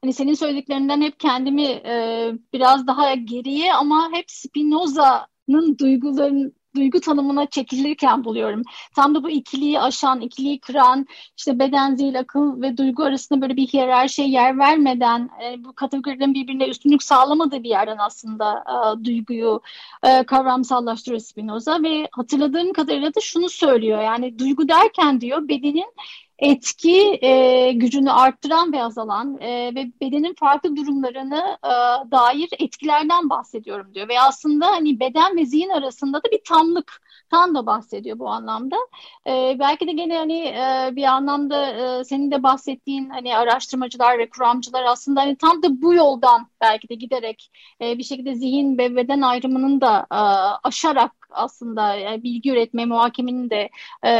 [0.00, 7.46] hani senin söylediklerinden hep kendimi e, biraz daha geriye ama hep Spinoza'nın duyguların duygu tanımına
[7.46, 8.62] çekilirken buluyorum.
[8.94, 13.56] Tam da bu ikiliyi aşan, ikiliyi kıran, işte beden, zihin, akıl ve duygu arasında böyle
[13.56, 19.60] bir hiyerarşiye yer vermeden, e, bu kategorilerin birbirine üstünlük sağlamadığı bir yerden aslında e, duyguyu
[20.02, 24.02] e, kavramsallaştırıyor Spinoza ve hatırladığım kadarıyla da şunu söylüyor.
[24.02, 25.92] Yani duygu derken diyor bedenin
[26.38, 31.70] etki e, gücünü arttıran ve azalan e, ve bedenin farklı durumlarını e,
[32.10, 34.08] dair etkilerden bahsediyorum diyor.
[34.08, 38.76] Ve aslında hani beden ve zihin arasında da bir tamlık Tan da bahsediyor bu anlamda.
[39.26, 41.66] E, belki de gene hani e, bir anlamda
[42.00, 46.88] e, senin de bahsettiğin hani araştırmacılar ve kuramcılar aslında hani tam da bu yoldan belki
[46.88, 50.16] de giderek e, bir şekilde zihin ve beden ayrımının da e,
[50.68, 53.70] aşarak aslında yani bilgi üretme, muhakemenin de
[54.04, 54.10] e,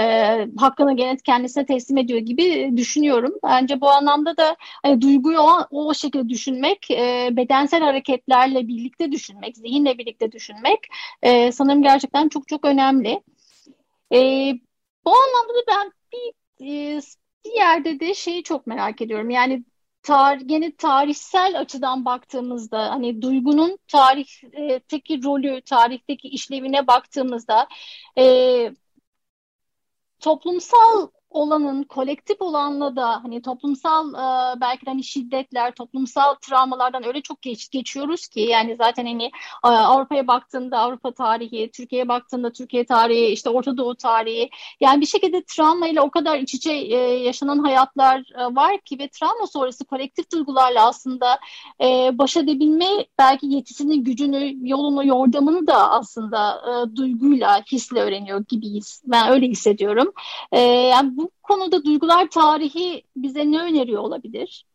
[0.57, 3.33] hakkını gene kendisine teslim ediyor gibi düşünüyorum.
[3.45, 9.57] Bence bu anlamda da hani, duyguyu o, o şekilde düşünmek, e, bedensel hareketlerle birlikte düşünmek,
[9.57, 10.81] zihinle birlikte düşünmek
[11.23, 13.23] e, sanırım gerçekten çok çok önemli.
[14.13, 14.19] E,
[15.05, 16.35] bu anlamda da ben bir,
[16.97, 17.01] e,
[17.45, 19.31] bir yerde de şeyi çok merak ediyorum.
[19.31, 19.65] Yani
[20.07, 27.69] tar gene tarihsel açıdan baktığımızda hani duygunun tarihteki rolü, tarihteki işlevine baktığımızda
[28.19, 28.25] e,
[30.21, 37.21] toplumsal olanın kolektif olanla da hani toplumsal e, belki de hani şiddetler, toplumsal travmalardan öyle
[37.21, 42.85] çok geç, geçiyoruz ki yani zaten hani e, Avrupa'ya baktığında Avrupa tarihi, Türkiye'ye baktığında Türkiye
[42.85, 46.97] tarihi, işte Orta Doğu tarihi yani bir şekilde travma ile o kadar iç içe e,
[47.23, 51.39] yaşanan hayatlar e, var ki ve travma sonrası kolektif duygularla aslında
[51.83, 52.87] e, baş edebilme
[53.19, 59.03] belki yetisinin gücünü, yolunu, yordamını da aslında e, duyguyla, hisle öğreniyor gibiyiz.
[59.07, 60.13] Ben öyle hissediyorum.
[60.53, 64.67] E, yani bu konuda duygular tarihi bize ne öneriyor olabilir?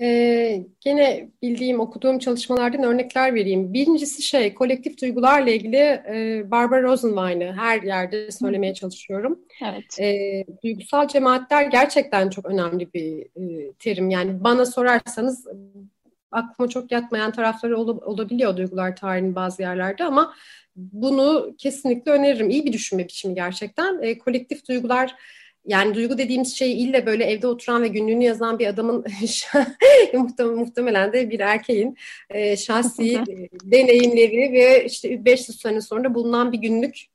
[0.00, 3.72] Ee, gene bildiğim, okuduğum çalışmalardan örnekler vereyim.
[3.72, 9.38] Birincisi şey, kolektif duygularla ilgili e, Barbara Rosenwein'ı her yerde söylemeye çalışıyorum.
[9.62, 10.00] Evet.
[10.00, 14.10] E, duygusal cemaatler gerçekten çok önemli bir e, terim.
[14.10, 15.46] Yani bana sorarsanız
[16.32, 20.34] aklıma çok yatmayan tarafları ol, olabiliyor duygular tarihinin bazı yerlerde ama
[20.76, 22.50] bunu kesinlikle öneririm.
[22.50, 24.02] İyi bir düşünme biçimi gerçekten.
[24.02, 25.14] E, kolektif duygular
[25.66, 29.04] yani duygu dediğimiz şey ille böyle evde oturan ve günlüğünü yazan bir adamın
[30.56, 31.96] muhtemelen de bir erkeğin
[32.30, 33.20] e, şahsi
[33.64, 37.06] deneyimleri ve işte 500 sene sonra bulunan bir günlük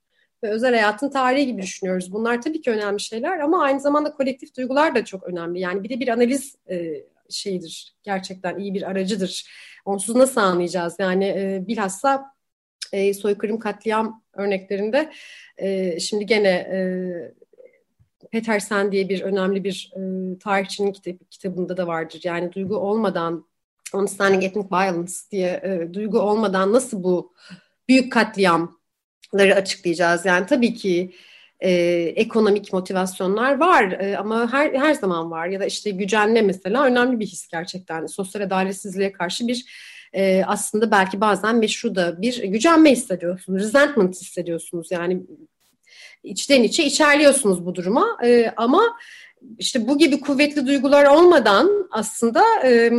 [0.43, 2.13] ve özel hayatın tarihi gibi düşünüyoruz.
[2.13, 5.59] Bunlar tabii ki önemli şeyler ama aynı zamanda kolektif duygular da çok önemli.
[5.59, 7.95] Yani bir de bir analiz e, şeyidir.
[8.03, 9.49] Gerçekten iyi bir aracıdır.
[9.85, 10.95] Onsuz nasıl anlayacağız?
[10.99, 12.25] Yani e, bilhassa
[12.93, 15.11] e, soykırım katliam örneklerinde
[15.57, 16.77] e, şimdi gene e,
[18.31, 19.99] Petersen diye bir önemli bir e,
[20.39, 22.21] tarihçinin kitap, kitabında da vardır.
[22.23, 23.47] Yani duygu olmadan
[23.93, 27.33] Understanding Ethnic Violence diye e, duygu olmadan nasıl bu
[27.87, 30.25] büyük katliamları açıklayacağız?
[30.25, 31.13] Yani tabii ki
[31.59, 31.71] e,
[32.15, 35.47] ekonomik motivasyonlar var e, ama her her zaman var.
[35.47, 38.05] Ya da işte gücenme mesela önemli bir his gerçekten.
[38.05, 39.65] Sosyal adaletsizliğe karşı bir
[40.13, 44.91] e, aslında belki bazen meşru da bir gücenme hissediyorsunuz, resentment hissediyorsunuz.
[44.91, 45.21] Yani
[46.23, 48.17] içten içe içerliyorsunuz bu duruma.
[48.23, 48.97] E, ama
[49.57, 52.91] işte bu gibi kuvvetli duygular olmadan aslında e,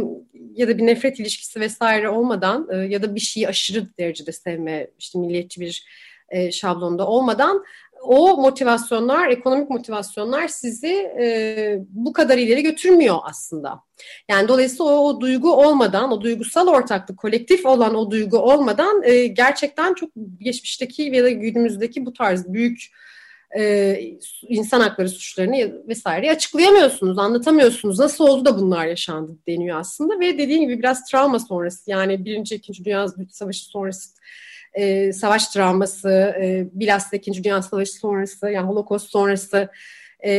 [0.55, 4.91] ya da bir nefret ilişkisi vesaire olmadan e, ya da bir şeyi aşırı derecede sevme
[4.99, 5.85] işte milliyetçi bir
[6.29, 7.65] e, şablonda olmadan
[8.03, 13.83] o motivasyonlar, ekonomik motivasyonlar sizi e, bu kadar ileri götürmüyor aslında.
[14.31, 19.27] Yani dolayısıyla o, o duygu olmadan, o duygusal ortaklık, kolektif olan o duygu olmadan e,
[19.27, 22.81] gerçekten çok geçmişteki ya da günümüzdeki bu tarz büyük
[23.59, 23.95] e,
[24.49, 27.99] insan hakları suçlarını vesaire açıklayamıyorsunuz, anlatamıyorsunuz.
[27.99, 32.55] Nasıl oldu da bunlar yaşandı deniyor aslında ve dediğim gibi biraz travma sonrası yani Birinci,
[32.55, 34.11] İkinci Dünya Savaşı sonrası
[34.79, 36.11] e, savaş travması,
[36.41, 39.69] e, bilhassa İkinci Dünya Savaşı sonrası, yani Holocaust sonrası
[40.25, 40.33] e,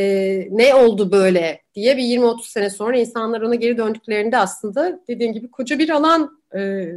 [0.51, 5.51] ne oldu böyle diye bir 20-30 sene sonra insanlar ona geri döndüklerinde aslında dediğim gibi
[5.51, 6.91] koca bir alan e,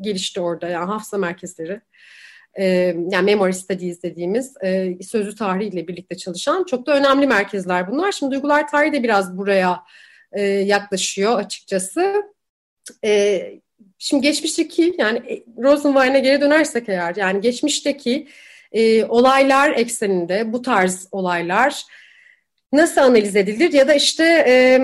[0.00, 0.68] gelişti orada.
[0.68, 1.80] Yani hafıza merkezleri
[2.54, 2.64] e,
[3.10, 8.12] yani memory studies dediğimiz e, sözlü tarihiyle birlikte çalışan çok da önemli merkezler bunlar.
[8.12, 9.84] Şimdi duygular tarihi de biraz buraya
[10.32, 12.22] e, yaklaşıyor açıkçası.
[13.04, 13.42] E,
[13.98, 18.28] şimdi geçmişteki yani e, Rosenwein'e geri dönersek eğer yani geçmişteki
[18.72, 21.84] e, olaylar ekseninde bu tarz olaylar
[22.72, 24.80] nasıl analiz edilir ya da işte e,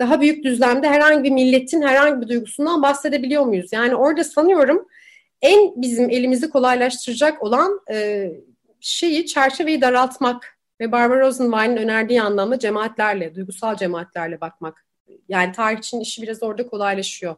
[0.00, 3.72] daha büyük düzlemde herhangi bir milletin herhangi bir duygusundan bahsedebiliyor muyuz?
[3.72, 4.88] Yani orada sanıyorum
[5.42, 8.28] en bizim elimizi kolaylaştıracak olan e,
[8.80, 14.84] şeyi çerçeveyi daraltmak ve Barbara Rosenwein'in önerdiği anlamda cemaatlerle, duygusal cemaatlerle bakmak.
[15.28, 17.36] Yani tarihçinin işi biraz orada kolaylaşıyor.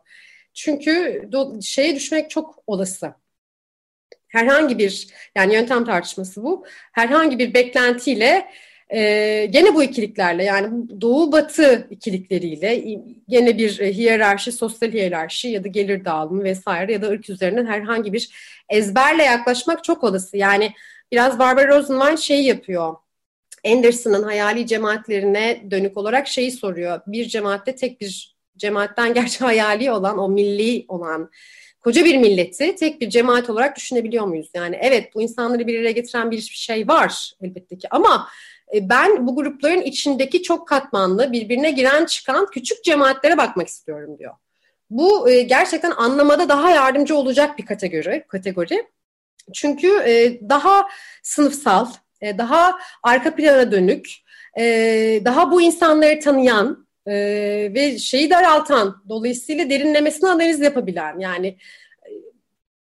[0.55, 1.23] Çünkü
[1.63, 3.15] şeye düşmek çok olası.
[4.29, 8.49] Herhangi bir, yani yöntem tartışması bu, herhangi bir beklentiyle
[8.93, 12.83] ee, gene bu ikiliklerle yani doğu batı ikilikleriyle
[13.29, 17.67] gene bir e, hiyerarşi, sosyal hiyerarşi ya da gelir dağılımı vesaire ya da ırk üzerinden
[17.67, 18.31] herhangi bir
[18.69, 20.37] ezberle yaklaşmak çok olası.
[20.37, 20.73] Yani
[21.13, 22.97] biraz Barbara Rosenwein şey yapıyor.
[23.67, 27.01] Anderson'ın hayali cemaatlerine dönük olarak şeyi soruyor.
[27.07, 31.31] Bir cemaatte tek bir cemaatten gerçi hayali olan o milli olan
[31.81, 34.51] koca bir milleti tek bir cemaat olarak düşünebiliyor muyuz?
[34.55, 38.29] Yani evet bu insanları bir araya getiren bir şey var elbette ki ama
[38.75, 44.35] e, ben bu grupların içindeki çok katmanlı, birbirine giren çıkan küçük cemaatlere bakmak istiyorum diyor.
[44.91, 48.25] Bu e, gerçekten anlamada daha yardımcı olacak bir kategori.
[48.29, 48.87] kategori.
[49.55, 50.87] Çünkü e, daha
[51.23, 51.87] sınıfsal,
[52.23, 54.09] daha arka plana dönük,
[55.25, 61.57] daha bu insanları tanıyan ve şeyi daraltan, dolayısıyla derinlemesine analiz yapabilen, yani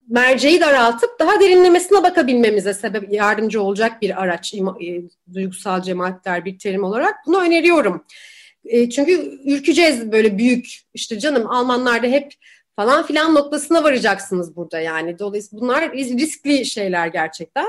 [0.09, 5.01] merceği daraltıp daha derinlemesine bakabilmemize sebep yardımcı olacak bir araç e,
[5.33, 8.05] duygusal cemaatler bir terim olarak bunu öneriyorum.
[8.65, 12.33] E, çünkü ürkeceğiz böyle büyük işte canım Almanlarda hep
[12.75, 15.19] falan filan noktasına varacaksınız burada yani.
[15.19, 17.67] Dolayısıyla bunlar riskli şeyler gerçekten.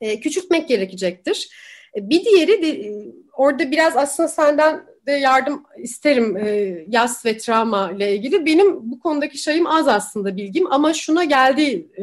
[0.00, 1.48] E, küçültmek gerekecektir.
[1.96, 7.38] E, bir diğeri de e, orada biraz aslında senden de yardım isterim e, yas ve
[7.38, 8.46] travma ile ilgili.
[8.46, 12.02] Benim bu konudaki şeyim az aslında bilgim ama şuna geldi e,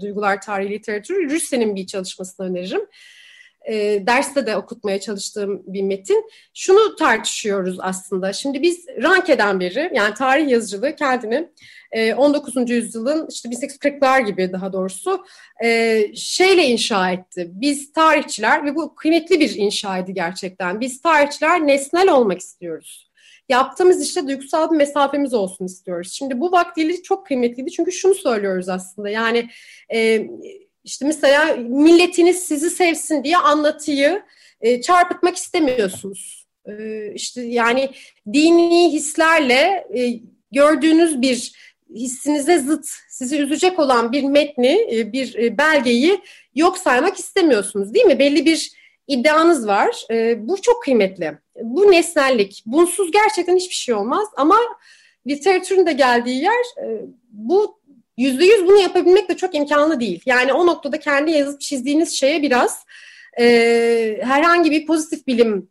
[0.00, 1.30] duygular tarihi literatürü.
[1.30, 2.86] Rüssel'in bir çalışmasını öneririm.
[3.68, 6.30] E, derste de okutmaya çalıştığım bir metin.
[6.54, 8.32] Şunu tartışıyoruz aslında.
[8.32, 11.48] Şimdi biz Ranke'den beri yani tarih yazıcılığı kendini
[12.16, 12.56] 19.
[12.56, 15.24] Ee, yüzyılın işte 1840'lar gibi daha doğrusu
[15.64, 17.50] e, şeyle inşa etti.
[17.52, 20.80] Biz tarihçiler ve bu kıymetli bir inşaydı gerçekten.
[20.80, 23.08] Biz tarihçiler nesnel olmak istiyoruz.
[23.48, 26.12] Yaptığımız işte duygusal bir mesafemiz olsun istiyoruz.
[26.12, 29.48] Şimdi bu vaktiyle çok kıymetliydi çünkü şunu söylüyoruz aslında yani
[29.94, 30.26] e,
[30.84, 34.22] işte mesela milletiniz sizi sevsin diye anlatıyı
[34.60, 36.48] e, çarpıtmak istemiyorsunuz.
[37.14, 37.90] İşte yani
[38.32, 39.88] dini hislerle
[40.52, 41.52] gördüğünüz bir
[41.94, 46.20] hissinize zıt, sizi üzecek olan bir metni, e, bir e, belgeyi
[46.54, 48.18] yok saymak istemiyorsunuz değil mi?
[48.18, 48.72] Belli bir
[49.06, 50.04] iddianız var.
[50.10, 51.38] E, bu çok kıymetli.
[51.62, 52.62] Bu nesnellik.
[52.66, 54.56] Bunsuz gerçekten hiçbir şey olmaz ama
[55.26, 56.64] literatürün de geldiği yer
[57.30, 57.77] bu
[58.18, 60.22] yüzde yüz bunu yapabilmek de çok imkanlı değil.
[60.26, 62.84] Yani o noktada kendi yazıp çizdiğiniz şeye biraz
[64.20, 65.70] herhangi bir pozitif bilim,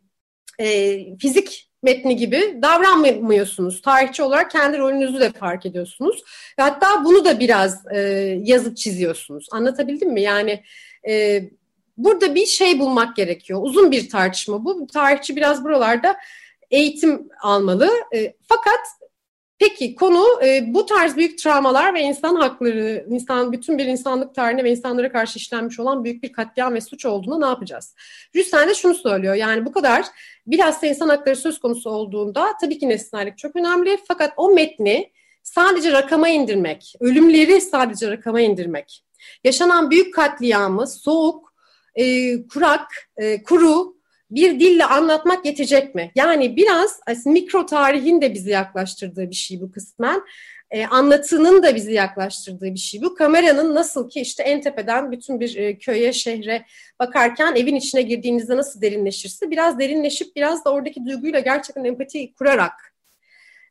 [1.18, 3.82] fizik metni gibi davranmıyorsunuz.
[3.82, 6.22] Tarihçi olarak kendi rolünüzü de fark ediyorsunuz.
[6.56, 7.98] Hatta bunu da biraz e,
[8.42, 9.46] yazıp çiziyorsunuz.
[9.52, 10.22] Anlatabildim mi?
[10.22, 10.62] Yani
[11.08, 11.42] e,
[11.96, 13.60] burada bir şey bulmak gerekiyor.
[13.62, 14.86] Uzun bir tartışma bu.
[14.86, 16.16] Tarihçi biraz buralarda
[16.70, 17.90] eğitim almalı.
[18.14, 18.80] E, fakat
[19.58, 24.64] Peki konu e, bu tarz büyük travmalar ve insan hakları, insan bütün bir insanlık tarihine
[24.64, 27.94] ve insanlara karşı işlenmiş olan büyük bir katliam ve suç olduğunda ne yapacağız?
[28.36, 30.04] Rüsten de şunu söylüyor yani bu kadar
[30.46, 35.92] bilhassa insan hakları söz konusu olduğunda tabii ki nesnellik çok önemli fakat o metni sadece
[35.92, 39.04] rakama indirmek, ölümleri sadece rakama indirmek,
[39.44, 41.54] yaşanan büyük katliamı soğuk,
[41.94, 42.04] e,
[42.46, 43.97] kurak, e, kuru
[44.30, 46.10] bir dille anlatmak yetecek mi?
[46.14, 50.22] Yani biraz mikro tarihin de bizi yaklaştırdığı bir şey bu kısmen.
[50.70, 53.14] E, anlatının da bizi yaklaştırdığı bir şey bu.
[53.14, 56.64] Kameranın nasıl ki işte en tepeden bütün bir e, köye, şehre
[57.00, 62.94] bakarken evin içine girdiğinizde nasıl derinleşirse biraz derinleşip biraz da oradaki duyguyla gerçekten empati kurarak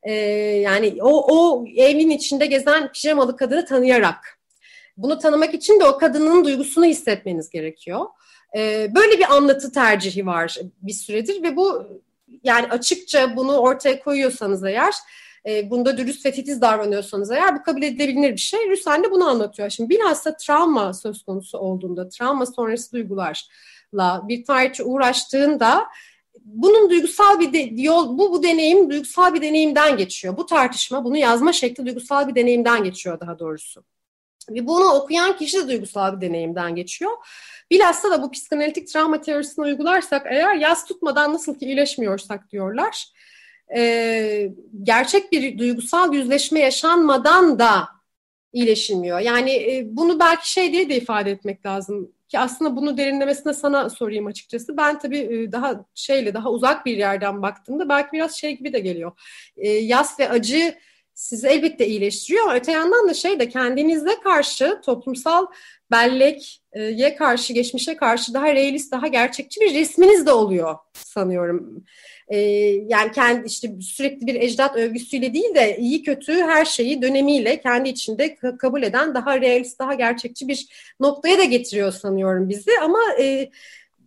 [0.04, 0.14] e,
[0.62, 4.40] yani o, o evin içinde gezen pijamalı kadını tanıyarak
[4.98, 8.06] bunu tanımak için de o kadının duygusunu hissetmeniz gerekiyor.
[8.58, 11.88] Ee, böyle bir anlatı tercihi var bir süredir ve bu
[12.44, 14.94] yani açıkça bunu ortaya koyuyorsanız eğer
[15.46, 18.70] e, bunda dürüst ve titiz davranıyorsanız eğer bu kabul edilebilir bir şey.
[18.70, 19.70] Rüsen de bunu anlatıyor.
[19.70, 25.86] Şimdi bilhassa travma söz konusu olduğunda, travma sonrası duygularla bir tarihçi uğraştığında
[26.46, 30.38] bunun duygusal bir de, yol, bu bu deneyim duygusal bir deneyimden geçiyor.
[30.38, 33.84] Bu tartışma, bunu yazma şekli duygusal bir deneyimden geçiyor daha doğrusu.
[34.50, 37.12] Ve bunu okuyan kişi de duygusal bir deneyimden geçiyor.
[37.72, 43.06] Bilhassa da bu psikanalitik travma teorisini uygularsak eğer yaz tutmadan nasıl ki iyileşmiyorsak diyorlar.
[43.76, 44.52] E,
[44.84, 47.88] gerçek bir duygusal yüzleşme yaşanmadan da
[48.54, 49.20] iyileşilmiyor.
[49.20, 53.90] Yani e, bunu belki şey diye de ifade etmek lazım ki aslında bunu derinlemesine sana
[53.90, 54.78] sorayım açıkçası.
[54.78, 58.80] Ben tabii e, daha şeyle daha uzak bir yerden baktığımda belki biraz şey gibi de
[58.80, 59.12] geliyor.
[59.58, 60.76] E, yas ve acı
[61.18, 65.46] sizi elbette iyileştiriyor öte yandan da şey de kendinizde karşı toplumsal
[65.92, 71.84] belleğe karşı, geçmişe karşı daha realist, daha gerçekçi bir resminiz de oluyor sanıyorum.
[72.30, 72.38] Ee,
[72.88, 77.90] yani kendi işte sürekli bir ecdat övgüsüyle değil de iyi kötü her şeyi dönemiyle kendi
[77.90, 80.68] içinde kabul eden daha realist, daha gerçekçi bir
[81.00, 82.72] noktaya da getiriyor sanıyorum bizi.
[82.82, 83.50] Ama e,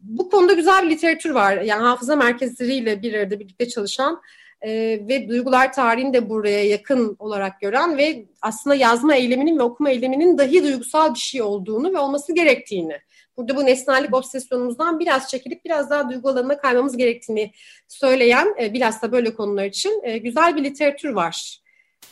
[0.03, 1.61] bu konuda güzel bir literatür var.
[1.61, 4.21] Yani hafıza merkezleriyle bir arada birlikte çalışan
[4.63, 4.71] e,
[5.09, 10.39] ve duygular tarihini de buraya yakın olarak gören ve aslında yazma eyleminin ve okuma eyleminin
[10.39, 12.99] dahi duygusal bir şey olduğunu ve olması gerektiğini.
[13.37, 17.53] Burada bu nesnellik obsesyonumuzdan biraz çekilip biraz daha duygu alanına kaymamız gerektiğini
[17.89, 21.61] söyleyen e, bilhassa böyle konular için e, güzel bir literatür var.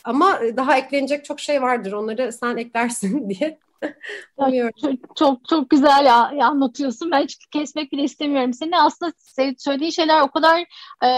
[0.04, 1.92] Ama e, daha eklenecek çok şey vardır.
[1.92, 3.58] Onları sen eklersin diye
[4.82, 7.10] çok, çok çok güzel ya, ya anlatıyorsun.
[7.10, 8.78] Ben hiç kesmek bile istemiyorum seni.
[8.78, 9.12] Aslında
[9.58, 10.60] söylediğin şeyler o kadar
[11.04, 11.08] e,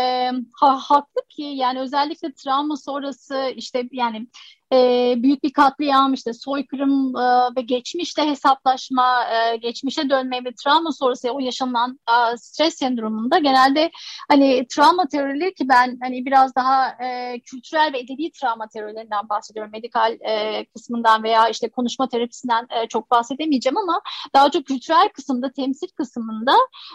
[0.61, 4.27] ha, haklı ki yani özellikle travma sonrası işte yani
[4.73, 10.93] e, büyük bir katliam, işte soykırım e, ve geçmişte hesaplaşma, e, geçmişe dönme ve travma
[10.93, 13.91] sonrası o yaşanan e, stres sendromunda genelde
[14.29, 19.73] hani travma teorileri ki ben hani biraz daha e, kültürel ve edebi travma teorilerinden bahsediyorum.
[19.73, 24.01] Medikal e, kısmından veya işte konuşma terapisinden e, çok bahsedemeyeceğim ama
[24.35, 26.53] daha çok kültürel kısımda, temsil kısmında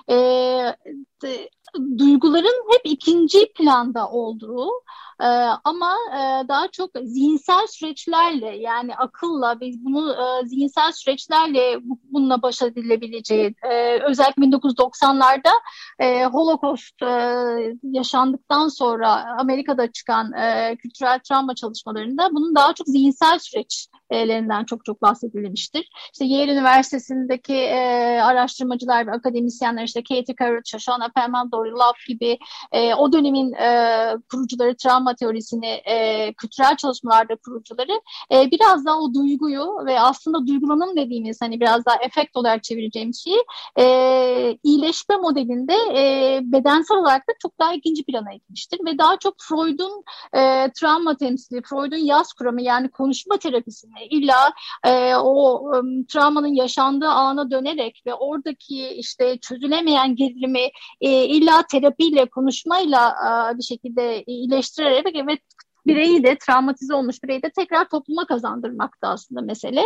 [0.09, 0.15] e,
[1.23, 1.49] de,
[1.97, 4.69] duyguların hep ikinci planda olduğu
[5.21, 5.27] e,
[5.63, 12.61] ama e, daha çok zihinsel süreçlerle yani akılla biz bunu e, zihinsel süreçlerle bununla baş
[12.61, 15.51] edilebileceği e, özellikle 1990'larda
[15.99, 23.39] e, Holocaust e, yaşandıktan sonra Amerika'da çıkan e, kültürel travma çalışmalarında bunun daha çok zihinsel
[23.39, 25.89] süreç lerinden çok çok bahsedilmiştir.
[26.13, 27.79] İşte Yale Üniversitesi'ndeki e,
[28.21, 32.37] araştırmacılar ve akademisyenler işte Katie Carrot, Shoshana Perlman, Dory Love gibi
[32.71, 38.01] e, o dönemin e, kurucuları, travma teorisini e, kültürel çalışmalarda kurucuları
[38.31, 43.13] e, biraz daha o duyguyu ve aslında duygulanım dediğimiz hani biraz daha efekt olarak çevireceğim
[43.13, 43.43] şeyi
[43.79, 49.35] e, iyileşme modelinde e, bedensel olarak da çok daha ikinci plana gitmiştir ve daha çok
[49.39, 50.03] Freud'un
[50.33, 57.07] e, travma temsili, Freud'un yaz kuramı yani konuşma terapisini illa e, o um, travmanın yaşandığı
[57.07, 60.69] ana dönerek ve oradaki işte çözülemeyen gerilimi
[61.01, 65.37] e, illa terapiyle, konuşmayla e, bir şekilde iyileştirerek ve
[65.87, 69.83] bireyi de travmatize olmuş bireyi de tekrar topluma kazandırmakta aslında mesele.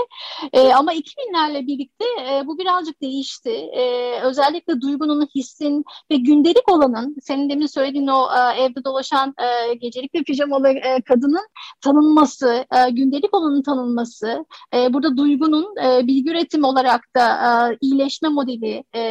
[0.53, 3.49] E, ama 2000'lerle birlikte e, bu birazcık değişti.
[3.51, 9.73] E, özellikle duygunun, hissin ve gündelik olanın, senin demin söylediğin o e, evde dolaşan e,
[9.73, 11.47] gecelik ve pijamalı e, kadının
[11.81, 17.29] tanınması, e, gündelik olanın tanınması, e, burada duygunun e, bilgi üretimi olarak da
[17.71, 19.01] e, iyileşme modeli e,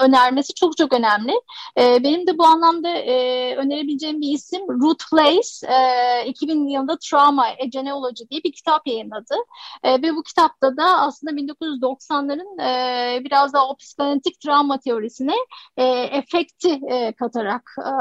[0.00, 1.32] önermesi çok çok önemli.
[1.78, 5.66] E, benim de bu anlamda e, önerebileceğim bir isim Ruth Place.
[5.66, 5.77] E,
[6.26, 9.34] 2000 yılında Trauma, A Genealogy diye bir kitap yayınladı.
[9.82, 15.34] E, ve bu kitapta da aslında 1990'ların e, biraz daha o psikanalitik travma teorisine
[15.76, 17.92] e, efekti e, katarak e,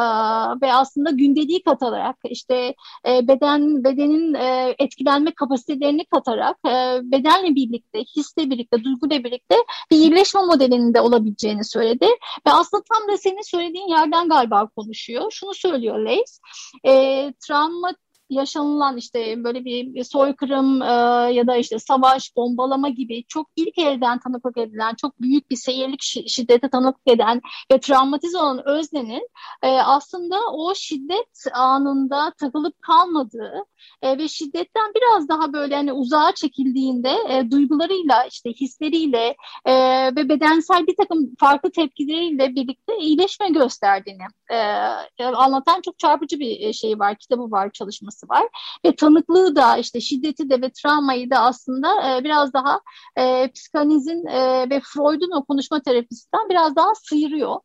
[0.61, 2.75] ve aslında gündeliği katarak işte
[3.07, 9.55] e, beden bedenin e, etkilenme kapasitelerini katarak e, bedenle birlikte, hisle birlikte, duyguyla birlikte
[9.91, 12.07] bir iyileşme modelinde olabileceğini söyledi.
[12.47, 15.31] Ve aslında tam da senin söylediğin yerden galiba konuşuyor.
[15.31, 16.39] Şunu söylüyor Leys,
[16.85, 17.97] e, travma نصمت
[18.29, 20.85] yaşanılan işte böyle bir soykırım e,
[21.33, 26.01] ya da işte savaş, bombalama gibi çok ilk elden tanıklık edilen, çok büyük bir seyirlik
[26.27, 29.29] şiddete tanıklık eden ve travmatize olan öznenin
[29.63, 33.53] e, aslında o şiddet anında takılıp kalmadığı
[34.01, 39.73] e, ve şiddetten biraz daha böyle hani uzağa çekildiğinde e, duygularıyla işte hisleriyle e,
[40.15, 44.23] ve bedensel bir takım farklı tepkileriyle birlikte iyileşme gösterdiğini
[45.19, 48.45] e, anlatan çok çarpıcı bir şey var, kitabı var, çalışması var
[48.85, 52.81] ve tanıklığı da işte şiddeti de ve travmayı da aslında e, biraz daha
[53.17, 57.55] e, psikanalizin e, ve Freud'un o konuşma terapisinden biraz daha sıyırıyor.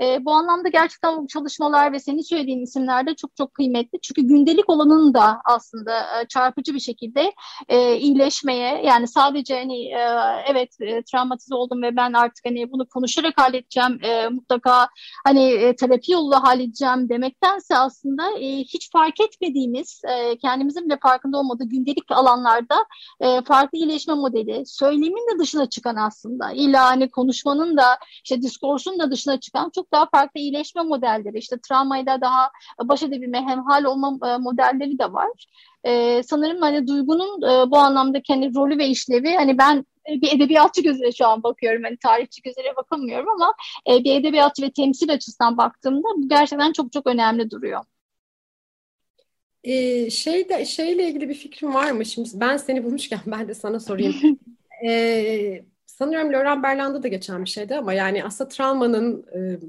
[0.00, 4.00] E, bu anlamda gerçekten bu çalışmalar ve senin söylediğin isimler de çok çok kıymetli.
[4.00, 7.32] Çünkü gündelik olanın da aslında e, çarpıcı bir şekilde
[7.68, 10.08] e, iyileşmeye yani sadece hani e,
[10.50, 14.88] evet e, travmatize oldum ve ben artık hani bunu konuşarak halledeceğim e, mutlaka
[15.24, 21.38] hani e, terapi yoluyla halledeceğim demektense aslında e, hiç fark etmediğimiz e, kendimizin bile farkında
[21.38, 22.86] olmadığı gündelik alanlarda
[23.20, 28.98] e, farklı iyileşme modeli söylemin de dışına çıkan aslında illa hani konuşmanın da işte diskursun
[28.98, 32.50] da dışına çıkan çok daha farklı iyileşme modelleri işte travmayla daha
[32.82, 35.46] baş edebilme hemhal olma e, modelleri de var.
[35.84, 40.82] E, sanırım hani duygunun e, bu anlamdaki hani rolü ve işlevi hani ben bir edebiyatçı
[40.82, 41.82] gözüyle şu an bakıyorum.
[41.82, 43.54] Hani tarihçi gözüyle bakamıyorum ama
[43.90, 47.84] e, bir edebiyatçı ve temsil açısından baktığımda bu gerçekten çok çok önemli duruyor.
[49.64, 52.04] Ee, şeyde şeyle ilgili bir fikrim var mı?
[52.04, 54.14] Şimdi ben seni bulmuşken ben de sana sorayım.
[54.86, 55.64] ee,
[55.98, 59.60] sanıyorum Laurent Berland'da da geçen bir şeydi ama yani aslında travmanın e,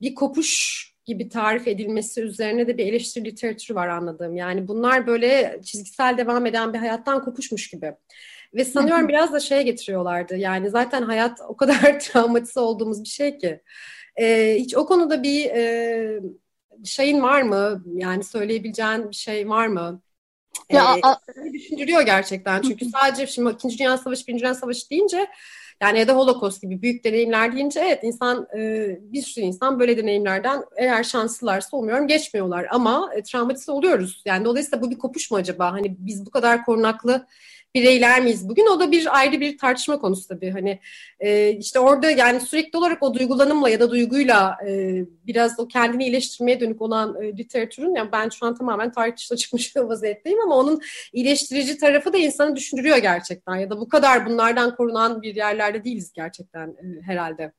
[0.00, 4.36] bir kopuş gibi tarif edilmesi üzerine de bir eleştiri literatürü var anladığım.
[4.36, 7.94] Yani bunlar böyle çizgisel devam eden bir hayattan kopuşmuş gibi.
[8.54, 10.36] Ve sanıyorum biraz da şeye getiriyorlardı.
[10.36, 13.60] Yani zaten hayat o kadar travmatize olduğumuz bir şey ki.
[14.16, 16.20] Ee, hiç o konuda bir e,
[16.84, 17.84] şeyin var mı?
[17.94, 20.02] Yani söyleyebileceğin bir şey var mı?
[20.70, 22.62] Ya, ee, düşündürüyor gerçekten.
[22.62, 25.26] Çünkü sadece şimdi İkinci Dünya Savaşı, Birinci Dünya Savaşı deyince
[25.84, 29.96] yani ya da Holocaust gibi büyük deneyimler deyince evet insan e, bir sürü insan böyle
[29.96, 34.22] deneyimlerden eğer şanslılarsa olmuyorum geçmiyorlar ama e, travmatize oluyoruz.
[34.24, 35.72] Yani dolayısıyla bu bir kopuş mu acaba?
[35.72, 37.26] Hani biz bu kadar korunaklı
[37.74, 38.66] bireyler miyiz bugün?
[38.66, 40.50] O da bir ayrı bir tartışma konusu tabii.
[40.50, 40.80] Hani
[41.20, 46.04] e, işte orada yani sürekli olarak o duygulanımla ya da duyguyla e, biraz o kendini
[46.04, 50.56] iyileştirmeye dönük olan e, literatürün yani ben şu an tamamen tarih dışına çıkmış vaziyetteyim ama
[50.56, 50.80] onun
[51.12, 56.12] iyileştirici tarafı da insanı düşündürüyor gerçekten ya da bu kadar bunlardan korunan bir yerlerde değiliz
[56.12, 57.52] gerçekten e, herhalde.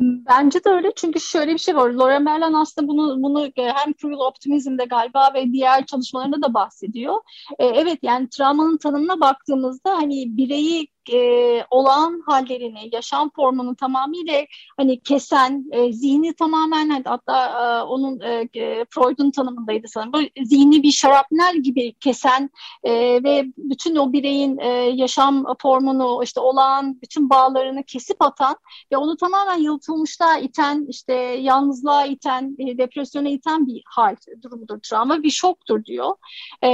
[0.00, 1.90] Bence de öyle çünkü şöyle bir şey var.
[1.90, 7.14] Laura Merlin aslında bunu bunu e, hem Cruel Optimizm'de galiba ve diğer çalışmalarında da bahsediyor.
[7.58, 14.46] Ee, evet yani travmanın tanımına baktığımızda hani bireyi e, olağan hallerini, yaşam formunu tamamıyla
[14.76, 20.12] hani kesen, e, zihni tamamen hani hatta e, onun e, e, Freud'un tanımındaydı sanırım.
[20.12, 22.50] Böyle zihni bir şarapnel gibi kesen
[22.84, 22.92] e,
[23.24, 28.56] ve bütün o bireyin e, yaşam formunu, işte olağan bütün bağlarını kesip atan
[28.92, 35.22] ve onu tamamen yalıtılmışlığa iten, işte yalnızlığa iten, e, depresyona iten bir hal durumudur travma,
[35.22, 36.14] bir şoktur diyor.
[36.64, 36.70] E,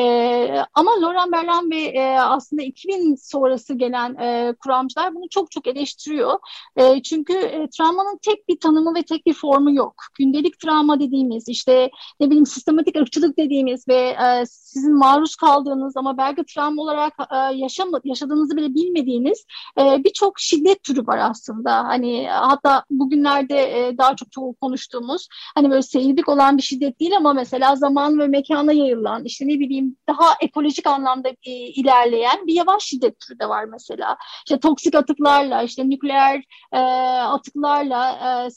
[0.75, 6.39] ama Laurent Berlan ve e, aslında 2000 sonrası gelen e, kuramcılar bunu çok çok eleştiriyor.
[6.77, 9.95] E, çünkü e, travmanın tek bir tanımı ve tek bir formu yok.
[10.19, 11.91] Gündelik travma dediğimiz işte
[12.21, 17.37] ne bileyim sistematik ırkçılık dediğimiz ve e, sizin maruz kaldığınız ama belki travma olarak e,
[17.37, 19.45] yaşam, yaşadığınızı bile bilmediğiniz
[19.79, 21.85] e, birçok şiddet türü var aslında.
[21.85, 27.17] Hani hatta bugünlerde e, daha çok çok konuştuğumuz hani böyle seyirlik olan bir şiddet değil
[27.17, 32.55] ama mesela zaman ve mekana yayılan işte ne bileyim daha ekolojik anlamda e, ilerleyen bir
[32.55, 34.06] yavaş şiddet türü de var mesela
[34.47, 36.43] işte toksik atıklarla, işte nükleer
[36.73, 36.79] e,
[37.21, 38.51] atıklarla e,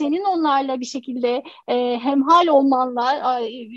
[0.00, 3.68] senin onlarla bir şekilde e, hemhal olmanla e,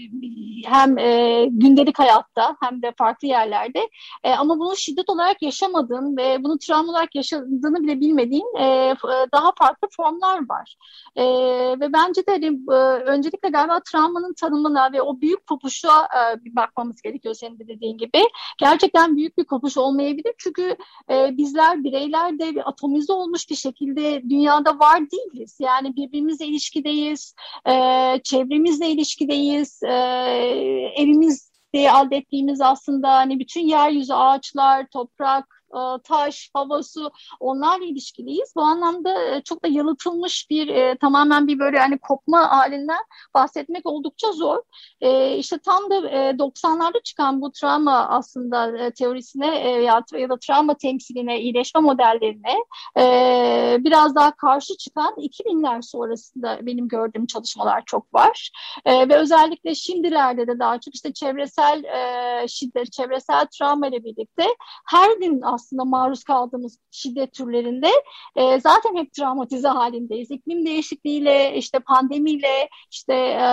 [0.66, 3.90] hem e, gündelik hayatta hem de farklı yerlerde
[4.24, 8.96] e, ama bunu şiddet olarak yaşamadığın ve bunu travma olarak yaşadığını bile bilmediğin e, e,
[9.34, 10.76] daha farklı formlar var.
[11.16, 11.24] E,
[11.80, 16.56] ve bence de hani, e, öncelikle galiba travmanın tanımına ve o büyük kopuşa e, bir
[16.56, 18.24] bakmamız gerekiyor senin de dediğin gibi.
[18.58, 20.78] Gerçekten büyük bir kopuş olmayabilir çünkü
[21.10, 25.58] e, bizler bireyler de atomize olmuş bir şekilde dünyada var değiliz.
[25.60, 27.36] Yani bir birbirimizle ilişkideyiz,
[27.68, 27.72] e,
[28.24, 29.94] çevremizle ilişkideyiz, e,
[30.96, 35.63] evimizde elde ettiğimiz aslında hani bütün yeryüzü, ağaçlar, toprak,
[36.04, 38.54] taş, hava, su onlarla ilişkiliyiz.
[38.56, 43.04] Bu anlamda e, çok da yalıtılmış bir e, tamamen bir böyle hani kopma halinden
[43.34, 44.58] bahsetmek oldukça zor.
[45.02, 50.30] E, işte tam da e, 90'larda çıkan bu travma aslında e, teorisine e, ya, ya
[50.30, 52.56] da travma temsiline, iyileşme modellerine
[52.98, 58.52] e, biraz daha karşı çıkan 2000'ler sonrasında benim gördüğüm çalışmalar çok var.
[58.86, 64.46] E, ve özellikle şimdilerde de daha çok işte çevresel e, şiddet, çevresel travma ile birlikte
[64.86, 67.90] her gün aslında aslında maruz kaldığımız şiddet türlerinde
[68.36, 70.32] e, zaten hep travmatize halindeyiz.
[70.32, 73.46] İklim değişikliğiyle, işte pandemiyle, işte e,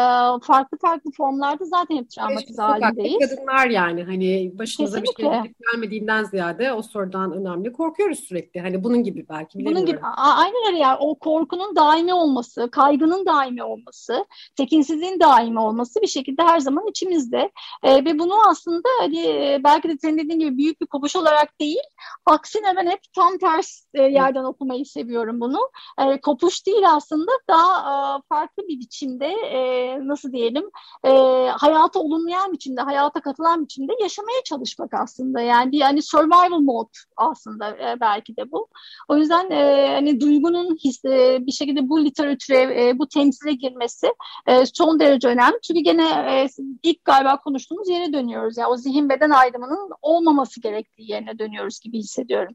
[0.42, 3.30] farklı farklı formlarda zaten hep travmatize halindeyiz.
[3.30, 5.24] Kadınlar yani hani başımıza Kesinlikle.
[5.24, 8.60] bir şey gelmediğinden ziyade o sorudan önemli korkuyoruz sürekli.
[8.60, 13.62] Hani bunun gibi belki Bunun gibi aynen öyle yani o korkunun daimi olması, kaygının daimi
[13.62, 17.50] olması, tekinsizliğin daimi olması bir şekilde her zaman içimizde.
[17.82, 21.80] E, ve bunu aslında hani belki de senin dediğin gibi büyük bir kopuş olarak değil
[22.26, 25.58] Aksine ben hep tam ters e, yerden okumayı seviyorum bunu.
[25.98, 30.64] E, kopuş değil aslında daha e, farklı bir biçimde e, nasıl diyelim
[31.04, 31.10] e,
[31.58, 35.40] hayata olumlayan biçimde, hayata katılan biçimde yaşamaya çalışmak aslında.
[35.40, 38.68] Yani bir hani survival mode aslında e, belki de bu.
[39.08, 44.06] O yüzden e, hani duygunun his, e, bir şekilde bu literatüre, e, bu temsile girmesi
[44.46, 45.58] e, son derece önemli.
[45.62, 46.48] Çünkü gene e,
[46.82, 48.56] ilk galiba konuştuğumuz yere dönüyoruz.
[48.56, 52.54] Yani o zihin beden ayrımının olmaması gerektiği yerine dönüyoruz gibi hissediyorum.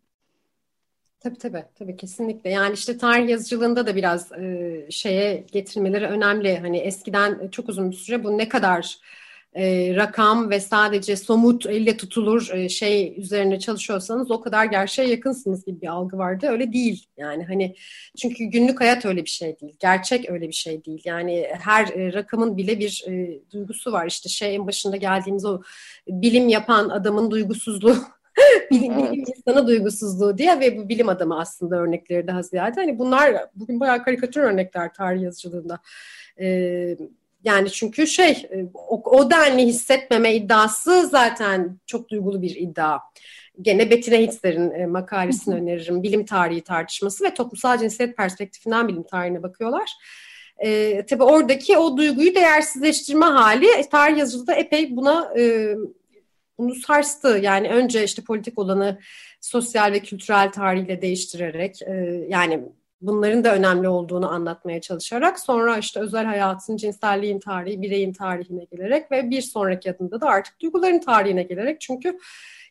[1.19, 2.49] Tabii tabii tabii kesinlikle.
[2.49, 6.57] Yani işte tarih yazıcılığında da biraz e, şeye getirmeleri önemli.
[6.57, 8.97] Hani eskiden çok uzun bir süre bu ne kadar
[9.55, 15.65] e, rakam ve sadece somut elle tutulur e, şey üzerine çalışıyorsanız o kadar gerçeğe yakınsınız
[15.65, 16.47] gibi bir algı vardı.
[16.49, 17.05] Öyle değil.
[17.17, 17.75] Yani hani
[18.17, 19.75] çünkü günlük hayat öyle bir şey değil.
[19.79, 21.01] Gerçek öyle bir şey değil.
[21.05, 24.05] Yani her e, rakamın bile bir e, duygusu var.
[24.05, 25.61] İşte şey en başında geldiğimiz o
[26.07, 27.95] bilim yapan adamın duygusuzluğu
[28.71, 32.79] bilim, bilim insanı duygusuzluğu diye ve bu bilim adamı aslında örnekleri daha ziyade.
[32.79, 35.79] Hani bunlar bugün bayağı karikatür örnekler tarih yazıcılığında.
[36.39, 36.97] Ee,
[37.43, 42.99] yani çünkü şey e, o, o denli hissetmeme iddiası zaten çok duygulu bir iddia.
[43.61, 46.03] Gene Bettina Hitzler'in e, makalesini öneririm.
[46.03, 49.91] Bilim tarihi tartışması ve toplumsal cinsiyet perspektifinden bilim tarihine bakıyorlar.
[50.57, 55.75] E, tabii oradaki o duyguyu değersizleştirme hali e, tarih yazıcılığı epey buna e,
[56.57, 57.27] bunu sarstı.
[57.27, 58.99] Yani önce işte politik olanı
[59.41, 61.93] sosyal ve kültürel tarihle değiştirerek e,
[62.29, 62.63] yani
[63.01, 69.11] bunların da önemli olduğunu anlatmaya çalışarak sonra işte özel hayatın, cinselliğin tarihi, bireyin tarihine gelerek
[69.11, 72.19] ve bir sonraki adımda da artık duyguların tarihine gelerek çünkü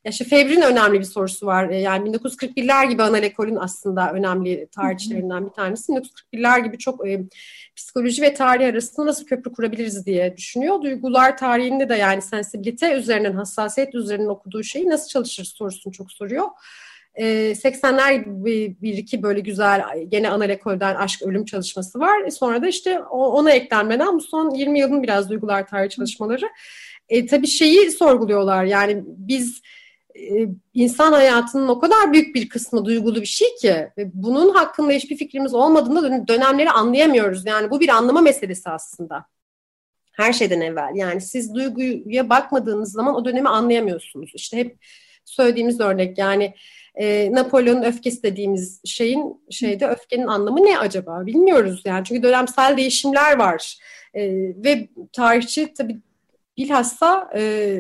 [0.05, 1.70] ya işte Febrin önemli bir sorusu var.
[1.70, 5.92] E, yani 1941'ler gibi Anna aslında önemli tarihçilerinden bir tanesi.
[5.92, 7.20] 1941'ler gibi çok e,
[7.76, 10.82] psikoloji ve tarih arasında nasıl köprü kurabiliriz diye düşünüyor.
[10.82, 16.44] Duygular tarihinde de yani sensibilite üzerinden, hassasiyet üzerinden okuduğu şeyi nasıl çalışır sorusunu çok soruyor.
[17.18, 22.28] 80'ler bir, bir iki böyle güzel gene Anna aşk ölüm çalışması var.
[22.28, 26.48] Sonra da işte ona eklenmeden bu son 20 yılın biraz duygular tarihi çalışmaları.
[27.09, 29.84] E, tabii şeyi sorguluyorlar yani biz e,
[30.74, 35.54] insan hayatının o kadar büyük bir kısmı duygulu bir şey ki bunun hakkında hiçbir fikrimiz
[35.54, 37.46] olmadığında dönemleri anlayamıyoruz.
[37.46, 39.24] Yani bu bir anlama meselesi aslında.
[40.12, 40.92] Her şeyden evvel.
[40.94, 44.32] Yani siz duyguya bakmadığınız zaman o dönemi anlayamıyorsunuz.
[44.34, 44.78] İşte hep
[45.24, 46.54] söylediğimiz örnek yani
[46.94, 53.38] e, Napolyon'un öfkesi dediğimiz şeyin şeyde öfkenin anlamı ne acaba bilmiyoruz yani çünkü dönemsel değişimler
[53.38, 53.78] var
[54.14, 54.30] e,
[54.64, 55.96] ve tarihçi tabii
[56.56, 57.74] bilhassa e,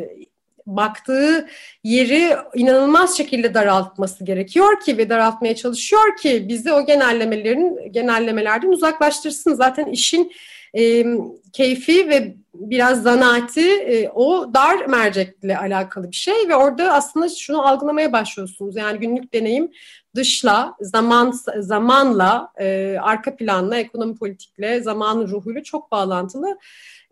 [0.66, 1.48] baktığı
[1.84, 9.54] yeri inanılmaz şekilde daraltması gerekiyor ki ve daraltmaya çalışıyor ki bizi o genellemelerin genellemelerden uzaklaştırsın.
[9.54, 10.32] Zaten işin
[10.76, 11.04] e,
[11.52, 17.68] keyfi ve biraz zanaati e, o dar mercekle alakalı bir şey ve orada aslında şunu
[17.68, 18.76] algılamaya başlıyorsunuz.
[18.76, 19.70] Yani günlük deneyim
[20.16, 26.58] dışla, zaman zamanla, e, arka planla, ekonomi politikle, zamanın ruhuyla çok bağlantılı.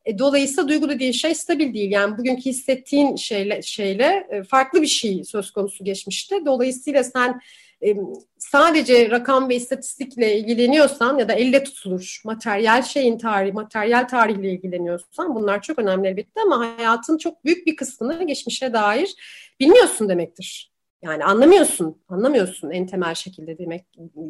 [0.05, 1.91] E, dolayısıyla duygu dediğin şey stabil değil.
[1.91, 6.45] Yani bugünkü hissettiğin şeyle, şeyle e, farklı bir şey söz konusu geçmişte.
[6.47, 7.41] Dolayısıyla sen
[7.85, 7.97] e,
[8.39, 15.35] sadece rakam ve istatistikle ilgileniyorsan ya da elle tutulur materyal şeyin tarihi, materyal tarihle ilgileniyorsan
[15.35, 19.15] bunlar çok önemli elbette ama hayatın çok büyük bir kısmını geçmişe dair
[19.61, 20.72] bilmiyorsun demektir.
[21.03, 23.85] Yani anlamıyorsun, anlamıyorsun en temel şekilde demek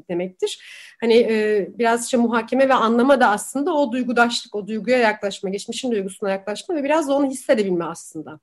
[0.09, 0.59] demektir.
[1.01, 5.93] Hani e, biraz işte muhakeme ve anlama da aslında o duygudaşlık, o duyguya yaklaşma, geçmişin
[5.93, 8.41] duygusuna yaklaşma ve biraz da onu hissedebilme aslında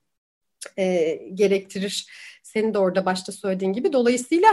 [0.76, 2.06] e, gerektirir.
[2.42, 3.92] Senin de orada başta söylediğin gibi.
[3.92, 4.48] Dolayısıyla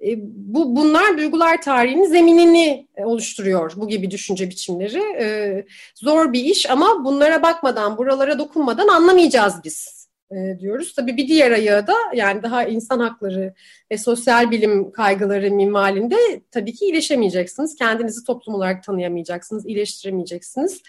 [0.00, 5.02] e, bu bunlar duygular tarihinin zeminini oluşturuyor bu gibi düşünce biçimleri.
[5.20, 10.01] E, zor bir iş ama bunlara bakmadan, buralara dokunmadan anlamayacağız biz
[10.36, 10.94] e, diyoruz.
[10.94, 13.54] Tabii bir diğer ayağı da yani daha insan hakları
[13.90, 16.16] ve sosyal bilim kaygıları minvalinde
[16.50, 17.76] tabii ki iyileşemeyeceksiniz.
[17.76, 20.82] Kendinizi toplum olarak tanıyamayacaksınız, iyileştiremeyeceksiniz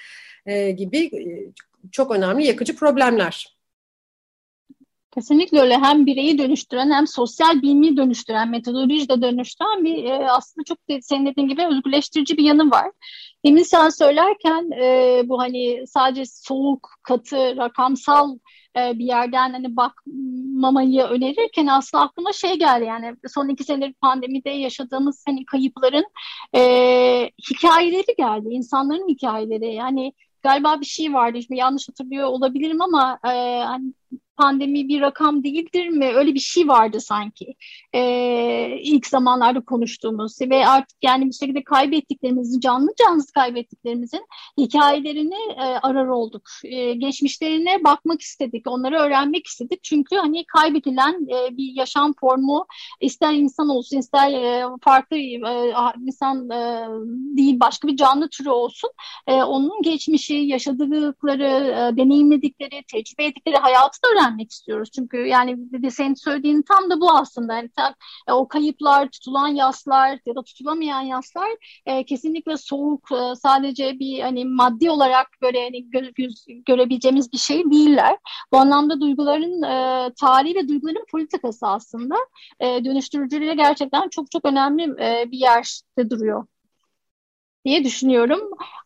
[0.45, 1.51] e, gibi e,
[1.91, 3.57] çok önemli yakıcı problemler.
[5.13, 5.77] Kesinlikle öyle.
[5.77, 11.01] Hem bireyi dönüştüren hem sosyal bilimi dönüştüren, metodoloji de dönüştüren bir e, aslında çok de,
[11.01, 12.91] senin dediğin gibi özgürleştirici bir yanı var.
[13.45, 18.37] Demin sen söylerken e, bu hani sadece soğuk, katı, rakamsal
[18.77, 24.49] e, bir yerden hani bakmamayı önerirken aslında aklıma şey geldi yani son iki senedir pandemide
[24.49, 26.05] yaşadığımız hani kayıpların
[26.55, 26.61] e,
[27.51, 28.47] hikayeleri geldi.
[28.51, 29.73] insanların hikayeleri.
[29.75, 31.41] Yani galiba bir şey vardı.
[31.41, 33.93] Şimdi yanlış hatırlıyor olabilirim ama e, hani
[34.37, 36.05] pandemi bir rakam değildir mi?
[36.15, 37.55] Öyle bir şey vardı sanki.
[37.93, 44.25] Ee, ilk zamanlarda konuştuğumuz ve artık yani bir şekilde kaybettiklerimizin, canlı cansız kaybettiklerimizin
[44.57, 46.41] hikayelerini e, arar olduk.
[46.63, 49.83] E, geçmişlerine bakmak istedik, onları öğrenmek istedik.
[49.83, 52.65] Çünkü hani kaybedilen e, bir yaşam formu
[53.01, 55.41] ister insan olsun, ister e, farklı e,
[56.05, 56.87] insan e,
[57.37, 58.89] değil başka bir canlı türü olsun.
[59.27, 64.89] E, onun geçmişi, yaşadıkları, e, deneyimledikleri, tecrübe ettikleri hayatı da öğrenmek istiyoruz.
[64.95, 65.57] Çünkü yani
[65.91, 67.53] senin söylediğin tam da bu aslında.
[67.55, 67.95] Yani sen,
[68.27, 71.49] e, o kayıplar, tutulan yaslar ya da tutulamayan yaslar
[71.85, 77.37] e, kesinlikle soğuk, e, sadece bir hani maddi olarak böyle hani gö göz, görebileceğimiz bir
[77.37, 78.17] şey değiller.
[78.51, 82.15] Bu anlamda duyguların e, tarihi ve duyguların politikası aslında
[82.59, 86.45] e, dönüştürücülüğe gerçekten çok çok önemli e, bir yerde duruyor
[87.65, 88.39] diye düşünüyorum.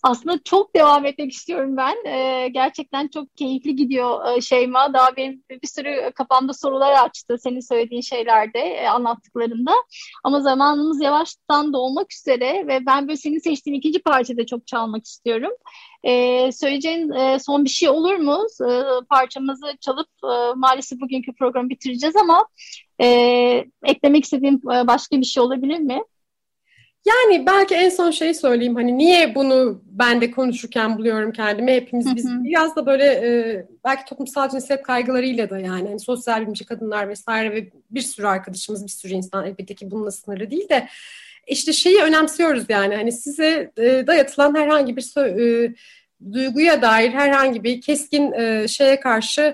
[0.04, 1.96] Aslında çok devam etmek istiyorum ben.
[2.06, 4.94] Ee, gerçekten çok keyifli gidiyor e, Şeyma.
[4.94, 9.72] Daha benim bir sürü kafamda sorular açtı senin söylediğin şeylerde, e, anlattıklarında.
[10.24, 15.52] Ama zamanımız yavaştan dolmak üzere ve ben böyle senin seçtiğin ikinci parçada çok çalmak istiyorum.
[16.04, 18.46] Ee, söyleyeceğin e, son bir şey olur mu?
[18.70, 18.70] E,
[19.10, 22.46] parçamızı çalıp e, maalesef bugünkü programı bitireceğiz ama
[23.02, 23.08] e,
[23.84, 26.02] eklemek istediğim e, başka bir şey olabilir mi?
[27.06, 28.76] Yani belki en son şeyi söyleyeyim.
[28.76, 31.72] Hani niye bunu ben de konuşurken buluyorum kendimi?
[31.72, 36.66] Hepimiz biz biraz da böyle e, belki toplumsal cinsiyet kaygılarıyla da yani hani sosyal bilimci
[36.66, 40.88] kadınlar vesaire ve bir sürü arkadaşımız bir sürü insan elbette ki bununla sınırlı değil de
[41.48, 42.96] işte şeyi önemsiyoruz yani.
[42.96, 45.74] Hani size e, dayatılan herhangi bir e,
[46.34, 49.54] duyguya dair herhangi bir keskin e, şeye karşı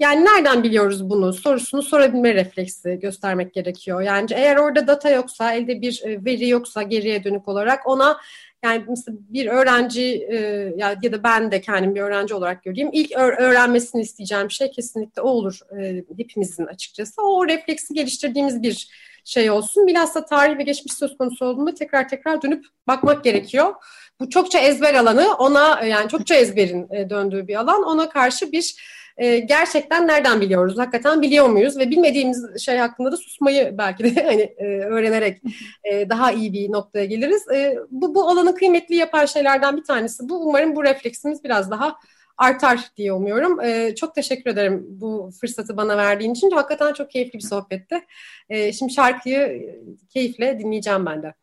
[0.00, 4.00] yani nereden biliyoruz bunu sorusunu sorabilme refleksi göstermek gerekiyor.
[4.02, 8.20] Yani eğer orada data yoksa, elde bir e, veri yoksa geriye dönük olarak ona
[8.64, 10.36] yani mesela bir öğrenci e,
[10.76, 12.90] ya, ya da ben de kendim bir öğrenci olarak göreyim.
[12.92, 17.22] İlk öğrenmesini isteyeceğim şey kesinlikle o olur e, hepimizin açıkçası.
[17.22, 18.88] O refleksi geliştirdiğimiz bir
[19.24, 19.86] şey olsun.
[19.86, 23.74] Bilhassa tarih ve geçmiş söz konusu olduğunda tekrar tekrar dönüp bakmak gerekiyor.
[24.20, 27.82] Bu çokça ezber alanı ona yani çokça ezberin döndüğü bir alan.
[27.82, 28.76] Ona karşı bir
[29.20, 30.78] e, gerçekten nereden biliyoruz?
[30.78, 31.78] Hakikaten biliyor muyuz?
[31.78, 35.42] Ve bilmediğimiz şey hakkında da susmayı belki de hani e, öğrenerek
[35.84, 37.48] e, daha iyi bir noktaya geliriz.
[37.48, 40.48] E, bu, bu alanı kıymetli yapan şeylerden bir tanesi bu.
[40.48, 41.96] Umarım bu refleksimiz biraz daha
[42.38, 43.60] artar diye umuyorum.
[43.60, 46.50] E, çok teşekkür ederim bu fırsatı bana verdiğin için.
[46.50, 48.00] Hakikaten çok keyifli bir sohbetti.
[48.48, 49.76] E, şimdi şarkıyı
[50.08, 51.34] keyifle dinleyeceğim ben de.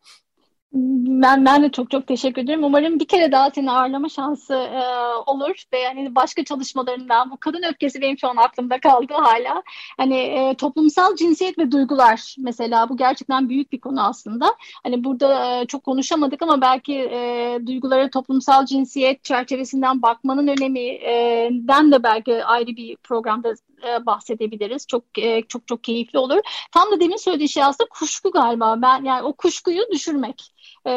[0.72, 2.64] Ben, ben de çok çok teşekkür ederim.
[2.64, 4.82] Umarım bir kere daha seni ağırlama şansı e,
[5.26, 9.62] olur ve yani başka çalışmalarından bu kadın öfkesi benim şu an aklımda kaldı hala.
[9.96, 14.54] Hani e, toplumsal cinsiyet ve duygular mesela bu gerçekten büyük bir konu aslında.
[14.84, 22.02] Hani burada e, çok konuşamadık ama belki e, duygulara toplumsal cinsiyet çerçevesinden bakmanın öneminden de
[22.02, 23.54] belki ayrı bir programda
[23.86, 24.86] e, bahsedebiliriz.
[24.86, 26.40] Çok e, çok çok keyifli olur.
[26.72, 28.82] Tam da demin söylediği şey aslında kuşku galiba.
[28.82, 30.54] Ben yani o kuşkuyu düşürmek.
[30.86, 30.90] E,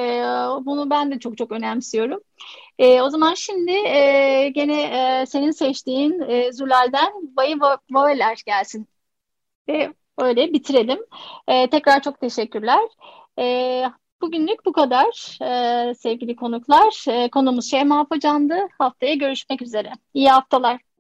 [0.66, 2.20] bunu ben de çok çok önemsiyorum.
[2.80, 7.60] E, o zaman şimdi e, gene e, senin seçtiğin e, Zulal'den Bayı
[7.92, 8.88] Vaveler gelsin.
[9.68, 11.00] Ve öyle bitirelim.
[11.48, 12.80] E, tekrar çok teşekkürler.
[13.40, 13.86] E,
[14.22, 17.06] Bugünlük bu kadar ee, sevgili konuklar.
[17.10, 18.56] Ee, konumuz Şeyma Afacan'dı.
[18.78, 19.92] Haftaya görüşmek üzere.
[20.14, 20.91] İyi haftalar.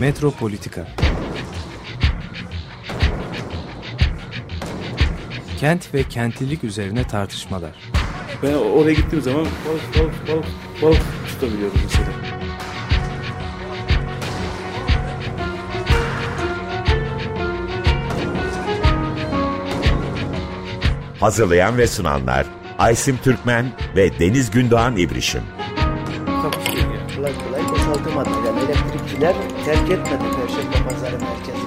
[0.00, 0.86] Metropolitika
[5.58, 7.70] Kent ve kentlilik üzerine tartışmalar.
[8.42, 10.46] Ben oraya gittiğim zaman balık balık balık
[10.82, 12.08] balık tutabiliyorum mesela.
[21.20, 22.46] Hazırlayan ve sunanlar
[22.78, 25.42] Aysim Türkmen ve Deniz Gündoğan İbrişim.
[27.16, 28.39] Kolay kolay boşaltamadı.
[29.20, 31.59] Elektrikçiler terk etmedi Perşembe Pazarı merkezini.